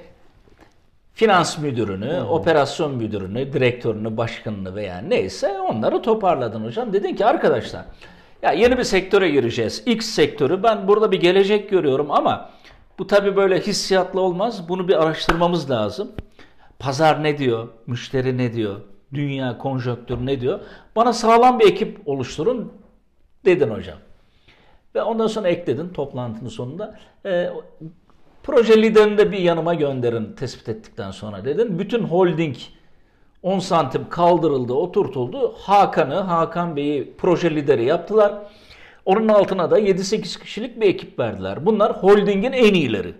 finans 1.14 1.58
müdürünü, 1.58 2.22
operasyon 2.22 2.96
müdürünü, 2.96 3.54
direktörünü, 3.54 4.18
başkanını 4.18 4.76
veya 4.76 4.98
neyse 4.98 5.60
onları 5.60 6.02
toparladın 6.02 6.66
hocam. 6.66 6.94
Dedin 6.94 7.16
ki 7.16 7.26
arkadaşlar 7.26 7.86
ya 8.42 8.52
yeni 8.52 8.78
bir 8.78 8.84
sektöre 8.84 9.30
gireceğiz. 9.30 9.84
X 9.86 10.06
sektörü 10.06 10.64
ben 10.64 10.88
burada 10.88 11.12
bir 11.12 11.20
gelecek 11.20 11.70
görüyorum 11.70 12.12
ama 12.12 12.50
bu 13.00 13.08
tabii 13.08 13.36
böyle 13.36 13.60
hissiyatla 13.60 14.20
olmaz. 14.22 14.70
Bunu 14.70 14.88
bir 14.88 15.04
araştırmamız 15.04 15.72
lazım. 15.72 16.12
Pazar 16.80 17.24
ne 17.24 17.38
diyor? 17.38 17.68
Müşteri 17.88 18.38
ne 18.38 18.54
diyor? 18.54 18.82
Dünya 19.14 19.58
konjonktürü 19.58 20.26
ne 20.26 20.42
diyor? 20.42 20.60
Bana 20.96 21.14
sağlam 21.14 21.60
bir 21.60 21.68
ekip 21.68 22.08
oluşturun 22.08 22.74
dedin 23.46 23.70
hocam. 23.70 23.98
Ve 24.96 25.02
ondan 25.02 25.28
sonra 25.28 25.48
ekledin 25.48 25.90
toplantının 25.90 26.50
sonunda. 26.50 27.00
E, 27.26 27.50
proje 28.44 28.82
liderini 28.82 29.18
de 29.18 29.32
bir 29.32 29.38
yanıma 29.38 29.74
gönderin 29.74 30.34
tespit 30.34 30.70
ettikten 30.70 31.12
sonra 31.12 31.46
dedin. 31.46 31.80
Bütün 31.80 32.04
holding 32.04 32.56
10 33.44 33.60
santim 33.60 34.10
kaldırıldı, 34.10 34.74
oturtuldu. 34.74 35.54
Hakan'ı, 35.58 36.16
Hakan 36.16 36.76
Bey'i 36.76 37.14
proje 37.18 37.56
lideri 37.56 37.84
yaptılar. 37.86 38.34
Onun 39.06 39.28
altına 39.28 39.72
da 39.72 39.80
7-8 39.80 40.42
kişilik 40.42 40.80
bir 40.82 40.88
ekip 40.88 41.20
verdiler. 41.20 41.66
Bunlar 41.66 41.92
holdingin 42.04 42.52
en 42.52 42.74
iyileri. 42.74 43.14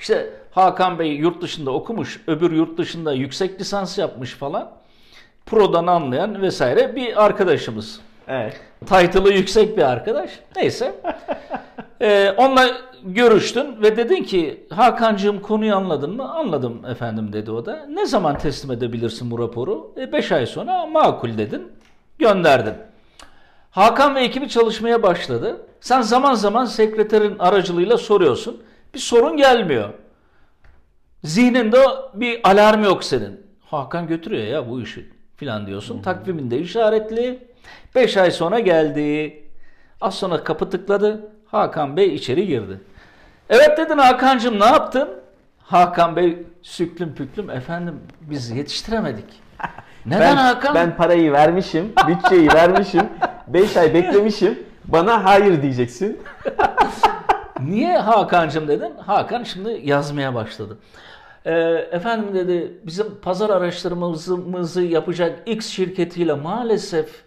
İşte 0.00 0.30
Hakan 0.50 0.98
Bey 0.98 1.12
yurt 1.12 1.42
dışında 1.42 1.70
okumuş, 1.70 2.20
öbür 2.26 2.52
yurt 2.52 2.78
dışında 2.78 3.12
yüksek 3.12 3.60
lisans 3.60 3.98
yapmış 3.98 4.34
falan. 4.34 4.70
Pro'dan 5.46 5.86
anlayan 5.86 6.42
vesaire 6.42 6.96
bir 6.96 7.24
arkadaşımız. 7.24 8.00
Evet. 8.28 8.60
Title'ı 8.84 9.32
yüksek 9.32 9.76
bir 9.76 9.82
arkadaş. 9.82 10.30
Neyse. 10.56 10.94
Ee, 12.00 12.34
onunla 12.36 12.66
görüştün 13.04 13.82
ve 13.82 13.96
dedin 13.96 14.22
ki 14.24 14.66
Hakan'cığım 14.70 15.40
konuyu 15.40 15.76
anladın 15.76 16.16
mı? 16.16 16.32
Anladım 16.34 16.84
efendim 16.86 17.32
dedi 17.32 17.50
o 17.50 17.66
da. 17.66 17.86
Ne 17.86 18.06
zaman 18.06 18.38
teslim 18.38 18.70
edebilirsin 18.70 19.30
bu 19.30 19.38
raporu? 19.38 19.94
5 20.12 20.32
ay 20.32 20.46
sonra 20.46 20.86
makul 20.86 21.38
dedin. 21.38 21.72
Gönderdin. 22.18 22.74
Hakan 23.70 24.14
ve 24.14 24.20
ekibi 24.20 24.48
çalışmaya 24.48 25.02
başladı. 25.02 25.66
Sen 25.80 26.00
zaman 26.00 26.34
zaman 26.34 26.64
sekreterin 26.64 27.38
aracılığıyla 27.38 27.98
soruyorsun. 27.98 28.62
Bir 28.94 28.98
sorun 28.98 29.36
gelmiyor. 29.36 29.88
Zihninde 31.24 31.84
bir 32.14 32.40
alarm 32.44 32.84
yok 32.84 33.04
senin. 33.04 33.40
Hakan 33.64 34.06
götürüyor 34.06 34.44
ya 34.46 34.70
bu 34.70 34.80
işi 34.80 35.10
filan 35.36 35.66
diyorsun. 35.66 36.02
Takviminde 36.02 36.58
işaretli. 36.58 37.53
5 37.94 38.16
ay 38.16 38.30
sonra 38.30 38.58
geldi. 38.58 39.42
Az 40.00 40.14
sonra 40.14 40.44
kapı 40.44 40.70
tıkladı. 40.70 41.30
Hakan 41.46 41.96
Bey 41.96 42.14
içeri 42.14 42.46
girdi. 42.46 42.80
Evet 43.48 43.78
dedin 43.78 43.98
Hakan'cığım 43.98 44.60
ne 44.60 44.64
yaptın? 44.64 45.08
Hakan 45.62 46.16
Bey 46.16 46.38
süklüm 46.62 47.14
püklüm 47.14 47.50
efendim 47.50 48.00
biz 48.20 48.50
yetiştiremedik. 48.50 49.24
Neden 50.06 50.20
ben, 50.20 50.36
Hakan? 50.36 50.74
Ben 50.74 50.96
parayı 50.96 51.32
vermişim, 51.32 51.92
bütçeyi 52.08 52.48
vermişim, 52.48 53.08
5 53.48 53.76
ay 53.76 53.94
beklemişim. 53.94 54.58
Bana 54.84 55.24
hayır 55.24 55.62
diyeceksin. 55.62 56.20
Niye 57.60 57.98
Hakan'cığım 57.98 58.68
dedin? 58.68 58.92
Hakan 59.06 59.42
şimdi 59.42 59.80
yazmaya 59.84 60.34
başladı. 60.34 60.78
Ee, 61.46 61.52
efendim 61.92 62.34
dedi 62.34 62.78
bizim 62.86 63.06
pazar 63.22 63.50
araştırmamızı 63.50 64.82
yapacak 64.82 65.38
X 65.46 65.66
şirketiyle 65.66 66.34
maalesef 66.34 67.22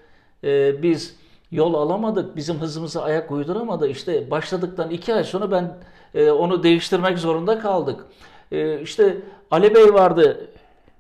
e, 0.47 0.83
biz 0.83 1.15
yol 1.51 1.73
alamadık. 1.73 2.35
Bizim 2.35 2.55
hızımıza 2.61 3.01
ayak 3.01 3.31
uyduramadı. 3.31 3.87
İşte 3.87 4.31
başladıktan 4.31 4.89
iki 4.89 5.13
ay 5.13 5.23
sonra 5.23 5.51
ben 5.51 5.77
e, 6.15 6.31
onu 6.31 6.63
değiştirmek 6.63 7.19
zorunda 7.19 7.59
kaldık. 7.59 8.05
E, 8.51 8.81
işte 8.81 9.17
Ali 9.51 9.75
Bey 9.75 9.93
vardı 9.93 10.49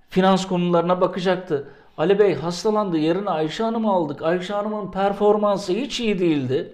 finans 0.09 0.47
konularına 0.47 1.01
bakacaktı. 1.01 1.67
Ali 1.97 2.19
Bey 2.19 2.35
hastalandı 2.35 2.97
yerine 2.97 3.29
Ayşe 3.29 3.63
Hanım'ı 3.63 3.91
aldık. 3.91 4.21
Ayşe 4.21 4.53
Hanım'ın 4.53 4.91
performansı 4.91 5.73
hiç 5.73 5.99
iyi 5.99 6.19
değildi. 6.19 6.73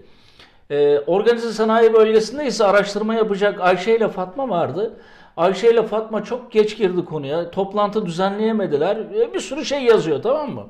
Ee, 0.71 0.99
organize 0.99 1.53
sanayi 1.53 1.93
bölgesinde 1.93 2.45
ise 2.45 2.65
araştırma 2.65 3.15
yapacak 3.15 3.61
Ayşe 3.61 3.95
ile 3.95 4.07
Fatma 4.07 4.49
vardı. 4.49 4.93
Ayşe 5.37 5.71
ile 5.71 5.83
Fatma 5.83 6.23
çok 6.23 6.51
geç 6.51 6.77
girdi 6.77 7.05
konuya. 7.05 7.51
Toplantı 7.51 8.05
düzenleyemediler. 8.05 9.13
Bir 9.33 9.39
sürü 9.39 9.65
şey 9.65 9.83
yazıyor 9.83 10.21
tamam 10.21 10.51
mı? 10.51 10.67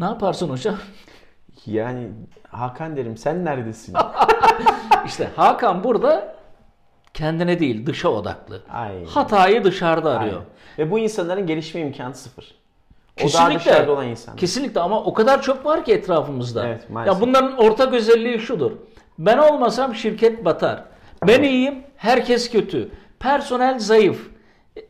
Ne 0.00 0.04
yaparsın 0.06 0.48
hocam? 0.48 0.76
Yani 1.66 2.08
Hakan 2.48 2.96
derim 2.96 3.16
sen 3.16 3.44
neredesin? 3.44 3.96
İşte 5.06 5.28
Hakan 5.36 5.84
burada 5.84 6.34
kendine 7.14 7.60
değil 7.60 7.86
dışa 7.86 8.08
odaklı. 8.08 8.62
Aynen. 8.72 9.04
Hatayı 9.04 9.64
dışarıda 9.64 10.10
arıyor. 10.10 10.32
Aynen. 10.34 10.46
Ve 10.78 10.90
bu 10.90 10.98
insanların 10.98 11.46
gelişme 11.46 11.80
imkanı 11.80 12.14
sıfır. 12.14 12.44
O 12.44 13.20
daha 13.20 13.26
Kesinlikle. 13.26 13.58
dışarıda 13.58 13.92
olan 13.92 14.06
insan. 14.08 14.36
Kesinlikle 14.36 14.80
ama 14.80 15.04
o 15.04 15.14
kadar 15.14 15.42
çok 15.42 15.66
var 15.66 15.84
ki 15.84 15.92
etrafımızda. 15.92 16.66
Evet, 16.66 16.90
maalesef. 16.90 17.14
ya 17.14 17.20
bunların 17.26 17.56
ortak 17.56 17.94
özelliği 17.94 18.38
şudur. 18.38 18.72
Ben 19.18 19.38
olmasam 19.38 19.94
şirket 19.94 20.44
batar. 20.44 20.84
Ben 21.26 21.42
iyiyim, 21.42 21.74
herkes 21.96 22.50
kötü. 22.50 22.90
Personel 23.18 23.78
zayıf. 23.78 24.30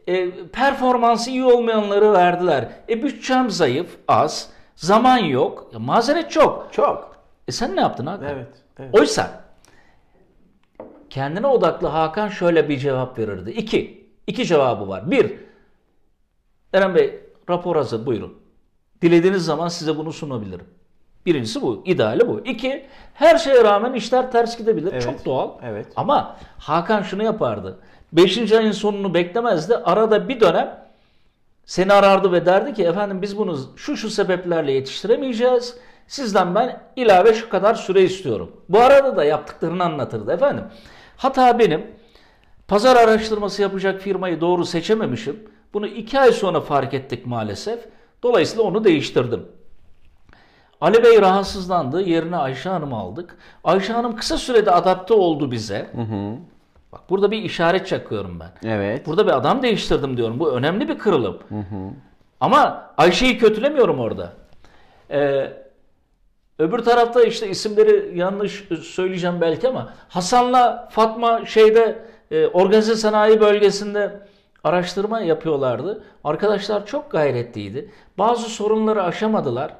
E, 0.08 0.30
performansı 0.46 1.30
iyi 1.30 1.44
olmayanları 1.44 2.12
verdiler. 2.12 2.68
E 2.88 3.02
bütçem 3.02 3.50
zayıf, 3.50 3.96
az, 4.08 4.48
zaman 4.80 5.18
yok, 5.18 5.70
mazeret 5.78 6.30
çok. 6.30 6.68
Çok. 6.72 7.16
E 7.48 7.52
sen 7.52 7.76
ne 7.76 7.80
yaptın 7.80 8.06
Hakan? 8.06 8.28
Evet. 8.28 8.48
evet. 8.78 8.94
Oysa 8.94 9.30
kendine 11.10 11.46
odaklı 11.46 11.88
Hakan 11.88 12.28
şöyle 12.28 12.68
bir 12.68 12.78
cevap 12.78 13.18
verirdi. 13.18 13.50
İki. 13.50 14.10
İki 14.26 14.46
cevabı 14.46 14.88
var. 14.88 15.10
Bir. 15.10 15.34
Eren 16.72 16.94
Bey 16.94 17.20
rapor 17.48 17.76
hazır 17.76 18.06
buyurun. 18.06 18.38
Dilediğiniz 19.02 19.44
zaman 19.44 19.68
size 19.68 19.96
bunu 19.96 20.12
sunabilirim. 20.12 20.66
Birincisi 21.26 21.62
bu. 21.62 21.82
ideali 21.84 22.28
bu. 22.28 22.40
İki. 22.44 22.86
Her 23.14 23.38
şeye 23.38 23.64
rağmen 23.64 23.92
işler 23.92 24.32
ters 24.32 24.58
gidebilir. 24.58 24.92
Evet. 24.92 25.02
Çok 25.02 25.24
doğal. 25.24 25.50
Evet. 25.62 25.86
Ama 25.96 26.36
Hakan 26.58 27.02
şunu 27.02 27.22
yapardı. 27.22 27.78
Beşinci 28.12 28.58
ayın 28.58 28.72
sonunu 28.72 29.14
beklemezdi. 29.14 29.76
Arada 29.76 30.28
bir 30.28 30.40
dönem 30.40 30.89
seni 31.70 31.92
arardı 31.92 32.32
ve 32.32 32.46
derdi 32.46 32.74
ki 32.74 32.84
efendim 32.84 33.22
biz 33.22 33.38
bunu 33.38 33.58
şu 33.76 33.96
şu 33.96 34.10
sebeplerle 34.10 34.72
yetiştiremeyeceğiz. 34.72 35.76
Sizden 36.06 36.54
ben 36.54 36.82
ilave 36.96 37.34
şu 37.34 37.48
kadar 37.48 37.74
süre 37.74 38.02
istiyorum. 38.02 38.52
Bu 38.68 38.80
arada 38.80 39.16
da 39.16 39.24
yaptıklarını 39.24 39.84
anlatırdı 39.84 40.32
efendim. 40.32 40.64
Hata 41.16 41.58
benim. 41.58 41.86
Pazar 42.68 42.96
araştırması 42.96 43.62
yapacak 43.62 44.00
firmayı 44.00 44.40
doğru 44.40 44.64
seçememişim. 44.64 45.48
Bunu 45.74 45.86
iki 45.86 46.20
ay 46.20 46.32
sonra 46.32 46.60
fark 46.60 46.94
ettik 46.94 47.26
maalesef. 47.26 47.80
Dolayısıyla 48.22 48.64
onu 48.64 48.84
değiştirdim. 48.84 49.46
Ali 50.80 51.04
Bey 51.04 51.20
rahatsızlandı. 51.20 52.02
Yerine 52.02 52.36
Ayşe 52.36 52.68
Hanım'ı 52.68 52.96
aldık. 52.96 53.36
Ayşe 53.64 53.92
Hanım 53.92 54.16
kısa 54.16 54.38
sürede 54.38 54.70
adapte 54.70 55.14
oldu 55.14 55.50
bize. 55.50 55.90
Bak 56.92 57.00
burada 57.10 57.30
bir 57.30 57.42
işaret 57.42 57.86
çakıyorum 57.86 58.40
ben. 58.40 58.70
Evet. 58.70 59.06
Burada 59.06 59.26
bir 59.26 59.32
adam 59.32 59.62
değiştirdim 59.62 60.16
diyorum. 60.16 60.40
Bu 60.40 60.52
önemli 60.52 60.88
bir 60.88 60.98
kırılım. 60.98 61.38
Ama 62.40 62.90
Ayşe'yi 62.96 63.38
kötülemiyorum 63.38 64.00
orada. 64.00 64.32
Ee, 65.10 65.52
öbür 66.58 66.78
tarafta 66.78 67.22
işte 67.22 67.48
isimleri 67.48 68.18
yanlış 68.18 68.68
söyleyeceğim 68.82 69.40
belki 69.40 69.68
ama 69.68 69.92
Hasan'la 70.08 70.88
Fatma 70.92 71.46
şeyde 71.46 71.98
e, 72.30 72.46
organize 72.46 72.96
sanayi 72.96 73.40
bölgesinde 73.40 74.20
araştırma 74.64 75.20
yapıyorlardı. 75.20 76.04
Arkadaşlar 76.24 76.86
çok 76.86 77.10
gayretliydi. 77.10 77.90
Bazı 78.18 78.48
sorunları 78.48 79.02
aşamadılar. 79.02 79.74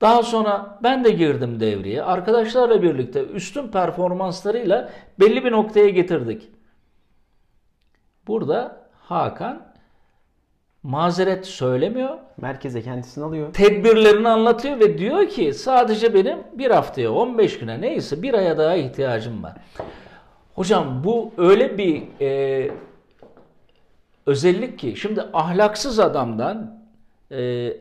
Daha 0.00 0.22
sonra 0.22 0.78
ben 0.82 1.04
de 1.04 1.10
girdim 1.10 1.60
devreye. 1.60 2.02
Arkadaşlarla 2.02 2.82
birlikte 2.82 3.24
üstün 3.24 3.68
performanslarıyla 3.68 4.90
belli 5.20 5.44
bir 5.44 5.52
noktaya 5.52 5.88
getirdik. 5.88 6.48
Burada 8.26 8.80
Hakan 9.02 9.62
mazeret 10.82 11.46
söylemiyor. 11.46 12.18
Merkeze 12.36 12.82
kendisini 12.82 13.24
alıyor. 13.24 13.52
Tedbirlerini 13.52 14.28
anlatıyor 14.28 14.80
ve 14.80 14.98
diyor 14.98 15.28
ki 15.28 15.54
sadece 15.54 16.14
benim 16.14 16.38
bir 16.52 16.70
haftaya 16.70 17.12
15 17.12 17.58
güne 17.58 17.80
neyse 17.80 18.22
bir 18.22 18.34
aya 18.34 18.58
daha 18.58 18.74
ihtiyacım 18.74 19.42
var. 19.42 19.52
Hocam 20.54 21.04
bu 21.04 21.32
öyle 21.36 21.78
bir 21.78 22.02
e, 22.20 22.70
özellik 24.26 24.78
ki 24.78 24.96
şimdi 24.96 25.22
ahlaksız 25.32 25.98
adamdan 25.98 26.80
e, 27.30 27.72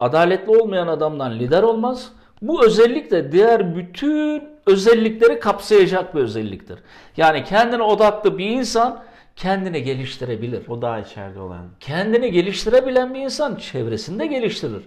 adaletli 0.00 0.58
olmayan 0.58 0.88
adamdan 0.88 1.38
lider 1.38 1.62
olmaz. 1.62 2.12
Bu 2.42 2.66
özellik 2.66 3.10
de 3.10 3.32
diğer 3.32 3.76
bütün 3.76 4.44
özellikleri 4.66 5.40
kapsayacak 5.40 6.14
bir 6.14 6.20
özelliktir. 6.20 6.78
Yani 7.16 7.44
kendine 7.44 7.82
odaklı 7.82 8.38
bir 8.38 8.46
insan 8.50 9.02
kendini 9.36 9.82
geliştirebilir. 9.82 10.68
O 10.68 10.82
daha 10.82 11.00
içeride 11.00 11.40
olan. 11.40 11.66
Kendini 11.80 12.32
geliştirebilen 12.32 13.14
bir 13.14 13.20
insan 13.20 13.54
çevresini 13.54 14.18
de 14.18 14.26
geliştirir. 14.26 14.82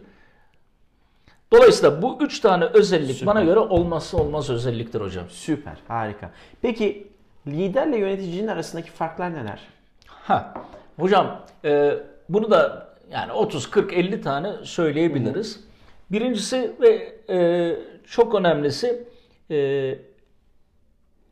Dolayısıyla 1.51 2.01
bu 2.01 2.17
üç 2.21 2.39
tane 2.39 2.65
özellik 2.65 3.15
Süper. 3.15 3.35
bana 3.35 3.43
göre 3.43 3.59
olmazsa 3.59 4.17
olmaz 4.17 4.49
özelliktir 4.49 5.01
hocam. 5.01 5.25
Süper. 5.29 5.77
Harika. 5.87 6.31
Peki 6.61 7.07
liderle 7.47 7.97
yöneticinin 7.97 8.47
arasındaki 8.47 8.91
farklar 8.91 9.33
neler? 9.33 9.59
Ha, 10.07 10.53
hocam 10.99 11.41
e, 11.65 11.97
bunu 12.29 12.51
da 12.51 12.88
yani 13.11 13.31
30, 13.31 13.69
40, 13.71 13.93
50 13.93 14.21
tane 14.21 14.53
söyleyebiliriz. 14.63 15.63
Birincisi 16.11 16.75
ve 16.81 17.15
e, 17.29 17.75
çok 18.07 18.35
önemlisi 18.35 19.07
e, 19.51 19.95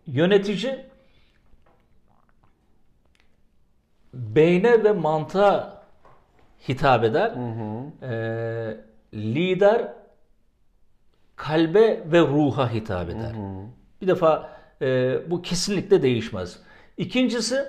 yönetici 0.07 0.85
beyne 4.13 4.83
ve 4.83 4.91
mantığa 4.91 5.83
hitap 6.67 7.03
eder. 7.03 7.33
E, 8.01 8.77
lider 9.13 9.93
kalbe 11.35 12.11
ve 12.11 12.19
ruha 12.19 12.73
hitap 12.73 13.09
eder. 13.09 13.33
Bir 14.01 14.07
defa 14.07 14.57
e, 14.81 15.17
bu 15.31 15.41
kesinlikle 15.41 16.01
değişmez. 16.01 16.59
İkincisi 16.97 17.65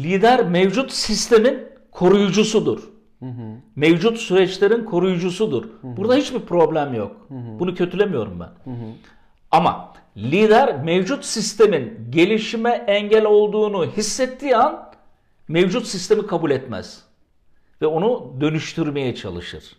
lider 0.00 0.46
mevcut 0.46 0.92
sistemin 0.92 1.71
koruyucusudur. 1.92 2.82
Mevcut 3.76 4.18
süreçlerin 4.18 4.84
koruyucusudur. 4.84 5.64
Burada 5.82 6.14
hiçbir 6.14 6.40
problem 6.40 6.94
yok. 6.94 7.16
Bunu 7.30 7.74
kötülemiyorum 7.74 8.40
ben. 8.40 8.50
Ama 9.50 9.92
lider 10.16 10.82
mevcut 10.84 11.24
sistemin 11.24 12.06
gelişime 12.10 12.70
engel 12.70 13.24
olduğunu 13.24 13.86
hissettiği 13.86 14.56
an 14.56 14.92
mevcut 15.48 15.86
sistemi 15.86 16.26
kabul 16.26 16.50
etmez. 16.50 17.04
Ve 17.82 17.86
onu 17.86 18.36
dönüştürmeye 18.40 19.14
çalışır. 19.14 19.76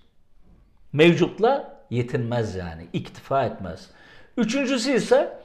Mevcutla 0.93 1.83
yetinmez 1.89 2.55
yani. 2.55 2.87
iktifa 2.93 3.45
etmez. 3.45 3.89
Üçüncüsü 4.37 4.91
ise 4.95 5.39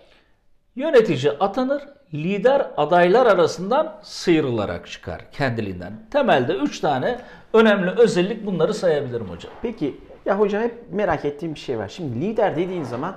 yönetici 0.77 1.33
atanır, 1.33 1.83
lider 2.15 2.71
adaylar 2.77 3.27
arasından 3.27 3.99
sıyrılarak 4.03 4.87
çıkar 4.87 5.31
kendiliğinden. 5.33 5.93
Temelde 6.11 6.53
üç 6.55 6.81
tane 6.81 7.21
önemli 7.55 7.91
özellik 7.91 8.47
bunları 8.47 8.75
sayabilirim 8.75 9.27
hocam. 9.31 9.53
Peki 9.63 10.01
ya 10.27 10.39
hocam 10.39 10.63
hep 10.63 10.75
merak 10.93 11.25
ettiğim 11.25 11.55
bir 11.55 11.61
şey 11.61 11.79
var. 11.79 11.89
Şimdi 11.89 12.21
lider 12.21 12.57
dediğin 12.57 12.83
zaman 12.83 13.17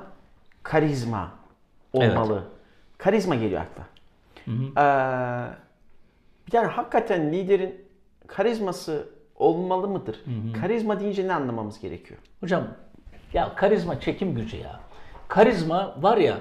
karizma 0.64 1.32
olmalı. 1.94 2.44
Karizma 2.98 3.36
geliyor 3.36 3.62
akla. 3.62 3.84
Ee, 4.78 4.82
yani 6.54 6.68
hakikaten 6.68 7.34
liderin 7.34 7.86
karizması 8.28 9.10
olmalı 9.36 9.88
mıdır? 9.88 10.24
Karizma 10.62 11.00
deyince 11.00 11.28
ne 11.28 11.34
anlamamız 11.34 11.80
gerekiyor? 11.80 12.20
Hocam 12.40 12.64
ya 13.34 13.56
karizma 13.56 14.00
çekim 14.00 14.36
gücü 14.36 14.58
ya. 14.58 14.80
Karizma 15.28 15.96
var 16.02 16.18
ya 16.18 16.38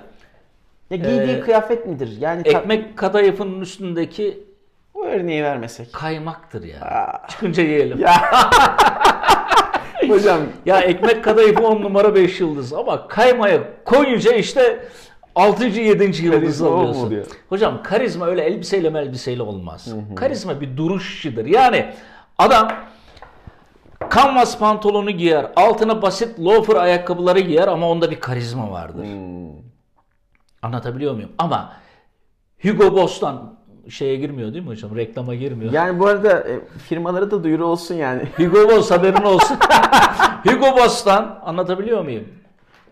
Ya 0.91 0.97
giydiği 0.97 1.37
Ee, 1.37 1.41
kıyafet 1.41 1.87
midir? 1.87 2.17
Yani 2.21 2.43
ekmek 2.45 2.99
kadayıfının 2.99 3.61
üstündeki 3.61 4.45
o 4.95 5.05
örneği 5.05 5.43
vermesek. 5.45 5.93
kaymaktır 5.93 6.63
ya. 6.65 7.13
Çıkınca 7.29 7.63
yiyelim. 7.63 7.99
Ya. 7.99 8.15
hocam 10.09 10.41
Ya 10.67 10.81
ekmek 10.81 11.25
kadayıfı 11.25 11.67
10 11.67 11.83
numara 11.83 12.15
5 12.15 12.41
yıldız 12.41 12.73
ama 12.73 13.09
kaymaya 13.09 13.59
koyunca 13.85 14.33
işte 14.33 14.85
6. 15.35 15.65
7. 15.65 16.25
yıldız 16.27 16.63
alıyorsun. 16.63 17.23
Hocam 17.49 17.83
karizma 17.83 18.27
öyle 18.27 18.43
elbiseyle 18.43 18.99
elbiseyle 18.99 19.43
olmaz. 19.43 19.89
Karizma 20.17 20.61
bir 20.61 20.77
duruş 20.77 21.15
işidir. 21.15 21.47
Yani 21.47 21.87
adam 22.39 22.73
kanvas 24.09 24.59
pantolonu 24.59 25.11
giyer, 25.11 25.47
altına 25.57 26.03
basit 26.03 26.41
loafer 26.41 26.77
ayakkabıları 26.77 27.41
giyer 27.41 27.69
ama 27.69 27.91
onda 27.91 28.11
bir 28.11 28.21
karizma 28.21 28.71
vardır. 28.71 29.07
Anlatabiliyor 30.63 31.15
muyum? 31.15 31.31
Ama 31.39 31.73
Hugo 32.63 32.97
Boss'tan 32.97 33.61
şeye 33.89 34.17
girmiyor 34.17 34.53
değil 34.53 34.65
mi 34.65 34.71
hocam? 34.71 34.97
Reklama 34.97 35.35
girmiyor. 35.35 35.73
yani 35.73 35.99
bu 35.99 36.07
arada 36.07 36.49
e, 36.49 36.61
firmalara 36.89 37.31
da 37.31 37.45
duyuru 37.45 37.67
olsun 37.67 37.95
yani. 37.95 38.23
Hugo 38.37 38.69
Boss 38.69 38.91
haberin 38.91 39.23
olsun. 39.23 39.57
Hugo 40.45 40.77
Boss'tan 40.77 41.41
anlatabiliyor 41.45 42.05
muyum? 42.05 42.29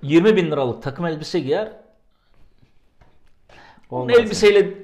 20 0.02 0.37
bin 0.37 0.50
liralık 0.50 0.83
takım 0.83 1.07
elbise 1.07 1.40
giyer. 1.40 1.72
Onun 3.90 4.02
Olmaz 4.02 4.18
elbiseyle 4.18 4.59
e, 4.59 4.74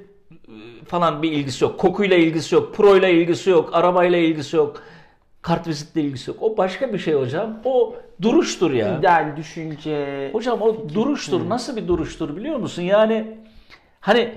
falan 0.87 1.21
bir 1.21 1.31
ilgisi 1.31 1.63
yok. 1.63 1.79
Kokuyla 1.79 2.17
ilgisi 2.17 2.55
yok. 2.55 2.75
Proyla 2.75 3.07
ilgisi 3.07 3.49
yok. 3.49 3.69
Arabayla 3.73 4.17
ilgisi 4.17 4.55
yok. 4.55 4.81
Kartvizitle 5.41 6.01
ilgisi 6.01 6.31
yok. 6.31 6.37
O 6.41 6.57
başka 6.57 6.93
bir 6.93 6.99
şey 6.99 7.13
hocam. 7.13 7.59
O 7.65 7.95
duruştur 8.21 8.71
ya. 8.71 8.99
İdeal 8.99 9.37
düşünce. 9.37 10.29
Hocam 10.33 10.61
o 10.61 10.89
duruştur. 10.93 11.49
Nasıl 11.49 11.75
bir 11.75 11.87
duruştur 11.87 12.35
biliyor 12.35 12.57
musun? 12.59 12.81
Yani 12.81 13.37
hani 13.99 14.35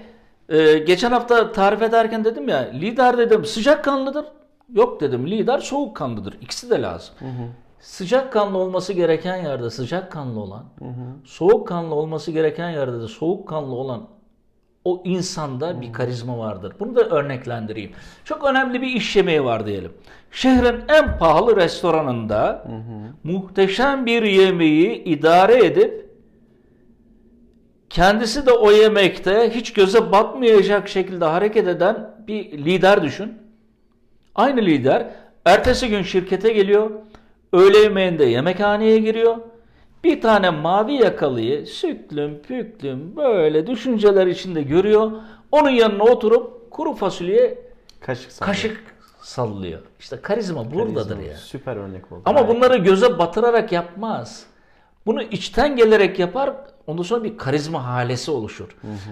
e, 0.48 0.78
geçen 0.78 1.10
hafta 1.12 1.52
tarif 1.52 1.82
ederken 1.82 2.24
dedim 2.24 2.48
ya 2.48 2.58
lider 2.58 3.18
dedim 3.18 3.44
sıcakkanlıdır. 3.44 4.24
Yok 4.72 5.00
dedim 5.00 5.26
lider 5.26 5.58
soğukkanlıdır. 5.58 6.34
İkisi 6.40 6.70
de 6.70 6.82
lazım. 6.82 7.14
Sıcakkanlı 7.80 8.58
olması 8.58 8.92
gereken 8.92 9.36
yerde 9.36 9.70
sıcakkanlı 9.70 10.40
olan, 10.40 10.64
soğukkanlı 11.24 11.94
olması 11.94 12.30
gereken 12.30 12.70
yerde 12.70 13.00
de 13.00 13.08
soğukkanlı 13.08 13.74
olan 13.74 14.08
o 14.84 15.02
insanda 15.04 15.80
bir 15.80 15.92
karizma 15.92 16.38
vardır. 16.38 16.72
Bunu 16.80 16.96
da 16.96 17.00
örneklendireyim. 17.00 17.92
Çok 18.24 18.44
önemli 18.44 18.82
bir 18.82 18.86
iş 18.86 19.16
yemeği 19.16 19.44
var 19.44 19.66
diyelim. 19.66 19.92
Şehrin 20.30 20.80
en 20.88 21.18
pahalı 21.18 21.56
restoranında 21.56 22.64
muhteşem 23.24 24.06
bir 24.06 24.22
yemeği 24.22 25.04
idare 25.04 25.66
edip 25.66 26.08
kendisi 27.90 28.46
de 28.46 28.52
o 28.52 28.70
yemekte 28.70 29.50
hiç 29.54 29.72
göze 29.72 30.12
batmayacak 30.12 30.88
şekilde 30.88 31.24
hareket 31.24 31.68
eden 31.68 32.10
bir 32.28 32.52
lider 32.52 33.02
düşün. 33.02 33.32
Aynı 34.34 34.60
lider 34.60 35.06
ertesi 35.44 35.88
gün 35.88 36.02
şirkete 36.02 36.52
geliyor. 36.52 36.90
Öğle 37.52 37.78
yemeğinde 37.78 38.24
yemekhaneye 38.24 38.98
giriyor. 38.98 39.36
Bir 40.04 40.20
tane 40.20 40.50
mavi 40.50 40.94
yakalıyı 40.94 41.66
süklüm 41.66 42.38
püklüm 42.38 43.16
böyle 43.16 43.66
düşünceler 43.66 44.26
içinde 44.26 44.62
görüyor. 44.62 45.12
Onun 45.52 45.70
yanına 45.70 46.04
oturup 46.04 46.70
kuru 46.70 46.94
fasulye 46.94 47.58
Kaşık 48.00 48.38
kaşık 48.40 48.97
sallıyor. 49.28 49.80
İşte 50.00 50.20
karizma 50.22 50.74
buradadır 50.74 51.08
Karizma. 51.14 51.32
ya. 51.32 51.36
Süper 51.36 51.76
örnek 51.76 52.12
oldu. 52.12 52.22
Ama 52.24 52.48
bunları 52.48 52.76
göze 52.76 53.18
batırarak 53.18 53.72
yapmaz. 53.72 54.46
Bunu 55.06 55.22
içten 55.22 55.76
gelerek 55.76 56.18
yapar. 56.18 56.52
Ondan 56.86 57.02
sonra 57.02 57.24
bir 57.24 57.38
karizma 57.38 57.86
halesi 57.86 58.30
oluşur. 58.30 58.68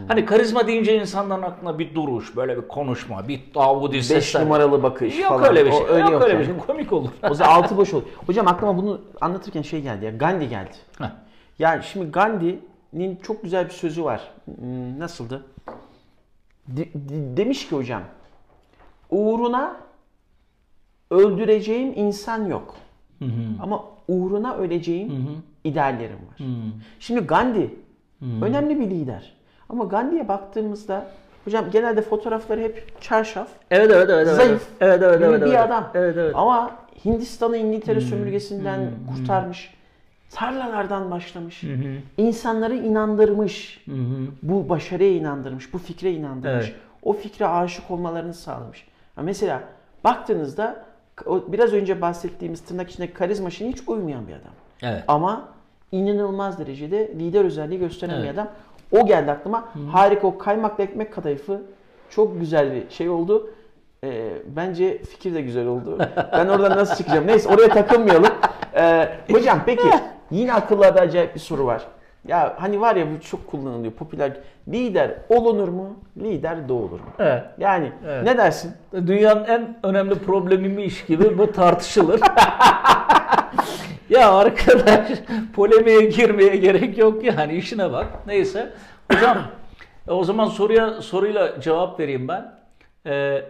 Hani 0.08 0.24
karizma 0.24 0.66
deyince 0.66 1.00
insanların 1.00 1.42
aklına 1.42 1.78
bir 1.78 1.94
duruş, 1.94 2.36
böyle 2.36 2.56
bir 2.62 2.68
konuşma, 2.68 3.28
bir 3.28 3.40
davudi 3.54 3.96
5 3.96 4.06
sesler. 4.06 4.42
numaralı 4.44 4.82
bakış 4.82 5.18
Yok 5.18 5.28
falan. 5.28 5.48
öyle 5.48 5.66
bir 5.66 5.70
O 5.70 5.74
şey. 5.76 5.86
öyle 5.88 6.00
yok, 6.00 6.12
yok 6.12 6.22
öyle 6.22 6.32
yani. 6.32 6.40
bir 6.40 6.46
şey. 6.46 6.56
Komik 6.66 6.92
olur. 6.92 7.10
O 7.30 7.34
zaman 7.34 7.52
altı 7.52 7.76
boş 7.76 7.94
oldu. 7.94 8.04
Hocam 8.26 8.46
aklıma 8.48 8.76
bunu 8.76 9.00
anlatırken 9.20 9.62
şey 9.62 9.82
geldi 9.82 10.04
ya. 10.04 10.10
Gandhi 10.10 10.48
geldi. 10.48 10.70
Heh. 10.98 11.10
Yani 11.58 11.82
şimdi 11.84 12.10
Gandhi'nin 12.10 13.16
çok 13.16 13.42
güzel 13.42 13.64
bir 13.64 13.70
sözü 13.70 14.04
var. 14.04 14.20
Hmm, 14.44 14.98
Nasıldı? 14.98 15.42
De- 16.68 16.84
de- 16.94 17.36
demiş 17.36 17.68
ki 17.68 17.76
hocam. 17.76 18.02
Uğruna 19.10 19.76
öldüreceğim 21.10 21.92
insan 21.96 22.46
yok. 22.46 22.74
Ama 23.62 23.84
uğruna 24.08 24.56
öleceğim 24.56 25.42
ideallerim 25.64 26.16
var. 26.16 26.46
Şimdi 27.00 27.20
Gandhi 27.20 27.74
önemli 28.42 28.80
bir 28.80 28.90
lider. 28.90 29.32
Ama 29.68 29.84
Gandhi'ye 29.84 30.28
baktığımızda 30.28 31.06
hocam 31.44 31.64
genelde 31.72 32.02
fotoğrafları 32.02 32.60
hep 32.60 33.00
çarşaf, 33.00 33.48
Evet 33.70 33.90
evet 33.90 34.10
evet. 34.10 34.28
zayıf 34.28 34.68
Evet 34.80 35.02
evet 35.02 35.22
evet. 35.22 35.40
bir 35.40 35.46
evet. 35.46 35.58
adam. 35.60 35.90
Evet 35.94 36.16
evet. 36.18 36.32
Ama 36.36 36.70
Hindistan'ı 37.04 37.56
İngiltere 37.56 38.00
sömürgesinden 38.00 38.90
kurtarmış. 39.14 39.74
Tarlalardan 40.30 41.10
başlamış. 41.10 41.64
İnsanları 42.16 42.76
inandırmış. 42.76 43.84
Bu 44.42 44.68
başarıya 44.68 45.10
inandırmış. 45.10 45.72
Bu 45.72 45.78
fikre 45.78 46.12
inandırmış. 46.12 46.66
Evet. 46.66 46.74
O 47.02 47.12
fikre 47.12 47.46
aşık 47.46 47.90
olmalarını 47.90 48.34
sağlamış. 48.34 48.86
Ha 49.16 49.22
mesela 49.22 49.62
baktığınızda 50.04 50.84
o 51.26 51.44
biraz 51.48 51.72
önce 51.72 52.00
bahsettiğimiz 52.00 52.60
tırnak 52.64 52.90
içindeki 52.90 53.12
karizma 53.14 53.50
şeyine 53.50 53.74
hiç 53.74 53.82
uymayan 53.88 54.28
bir 54.28 54.32
adam. 54.32 54.52
Evet. 54.82 55.04
Ama 55.08 55.48
inanılmaz 55.92 56.58
derecede 56.58 57.08
lider 57.08 57.44
özelliği 57.44 57.80
gösteren 57.80 58.14
Evet. 58.14 58.24
bir 58.24 58.30
adam. 58.30 58.48
O 58.92 59.06
geldi 59.06 59.30
aklıma. 59.30 59.68
Harika 59.92 60.26
o 60.26 60.38
kaymaklı 60.38 60.84
ekmek 60.84 61.12
kadayıfı 61.12 61.62
çok 62.10 62.40
güzel 62.40 62.72
bir 62.74 62.90
şey 62.90 63.08
oldu. 63.08 63.50
Ee, 64.04 64.32
bence 64.56 64.98
fikir 64.98 65.34
de 65.34 65.40
güzel 65.40 65.66
oldu. 65.66 65.98
Ben 66.32 66.48
oradan 66.48 66.76
nasıl 66.78 66.94
çıkacağım? 66.94 67.26
Neyse 67.26 67.48
oraya 67.48 67.68
takılmayalım. 67.68 68.32
Ee, 68.74 69.08
hocam 69.30 69.60
peki 69.66 69.88
yine 70.30 70.54
akıllarda 70.54 71.00
acayip 71.00 71.34
bir 71.34 71.40
soru 71.40 71.66
var. 71.66 71.86
Ya 72.28 72.56
hani 72.58 72.80
var 72.80 72.96
ya 72.96 73.06
bu 73.14 73.20
çok 73.20 73.46
kullanılıyor 73.46 73.92
popüler. 73.92 74.32
Lider 74.68 75.14
olunur 75.28 75.68
mu? 75.68 75.96
Lider 76.16 76.68
doğulur 76.68 77.00
mu? 77.00 77.06
Evet. 77.18 77.44
Yani 77.58 77.92
Evet. 78.06 78.22
ne 78.24 78.38
dersin? 78.38 78.72
Dünyanın 78.92 79.44
en 79.44 79.76
önemli 79.82 80.14
problemiymiş 80.14 81.04
gibi 81.04 81.38
bu 81.38 81.52
tartışılır. 81.52 82.20
ya 84.08 84.32
arkadaş 84.32 85.08
polemiğe 85.54 86.00
girmeye 86.00 86.56
gerek 86.56 86.98
yok 86.98 87.24
yani 87.24 87.54
işine 87.54 87.92
bak. 87.92 88.06
Neyse. 88.26 88.72
Hocam 89.12 89.38
e, 90.08 90.10
o 90.12 90.24
zaman 90.24 90.48
soruya 90.48 91.02
soruyla 91.02 91.60
cevap 91.60 92.00
vereyim 92.00 92.28
ben. 92.28 92.56
Ee, 93.06 93.42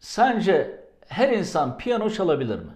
sence 0.00 0.80
her 1.08 1.28
insan 1.28 1.78
piyano 1.78 2.10
çalabilir 2.10 2.58
mi? 2.58 2.72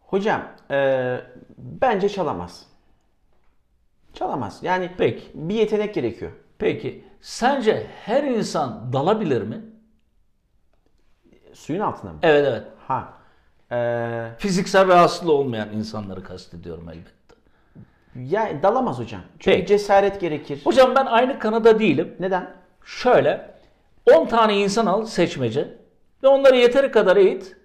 Hocam 0.00 0.42
e, 0.70 1.16
bence 1.58 2.08
çalamaz. 2.08 2.66
Çalamaz. 4.14 4.58
Yani 4.62 4.90
Peki. 4.98 5.24
bir 5.34 5.54
yetenek 5.54 5.94
gerekiyor. 5.94 6.32
Peki 6.58 7.04
sence 7.20 7.86
her 8.04 8.24
insan 8.24 8.92
dalabilir 8.92 9.42
mi? 9.42 9.60
Suyun 11.52 11.80
altına 11.80 12.12
mı? 12.12 12.18
Evet 12.22 12.46
evet. 12.48 12.64
Ha. 12.88 13.12
Ee, 13.72 14.28
Fiziksel 14.38 14.88
rahatsızlığı 14.88 15.32
olmayan 15.32 15.72
insanları 15.72 16.22
kastediyorum 16.22 16.88
elbette. 16.88 17.34
ya 18.16 18.62
dalamaz 18.62 18.98
hocam. 18.98 19.20
Çünkü 19.38 19.56
Peki. 19.58 19.66
cesaret 19.66 20.20
gerekir. 20.20 20.60
Hocam 20.64 20.94
ben 20.96 21.06
aynı 21.06 21.38
kanıda 21.38 21.78
değilim. 21.78 22.16
Neden? 22.20 22.50
Şöyle 22.84 23.54
10 24.16 24.26
tane 24.26 24.56
insan 24.58 24.86
al 24.86 25.04
seçmece 25.04 25.78
ve 26.22 26.28
onları 26.28 26.56
yeteri 26.56 26.90
kadar 26.90 27.16
eğit. 27.16 27.56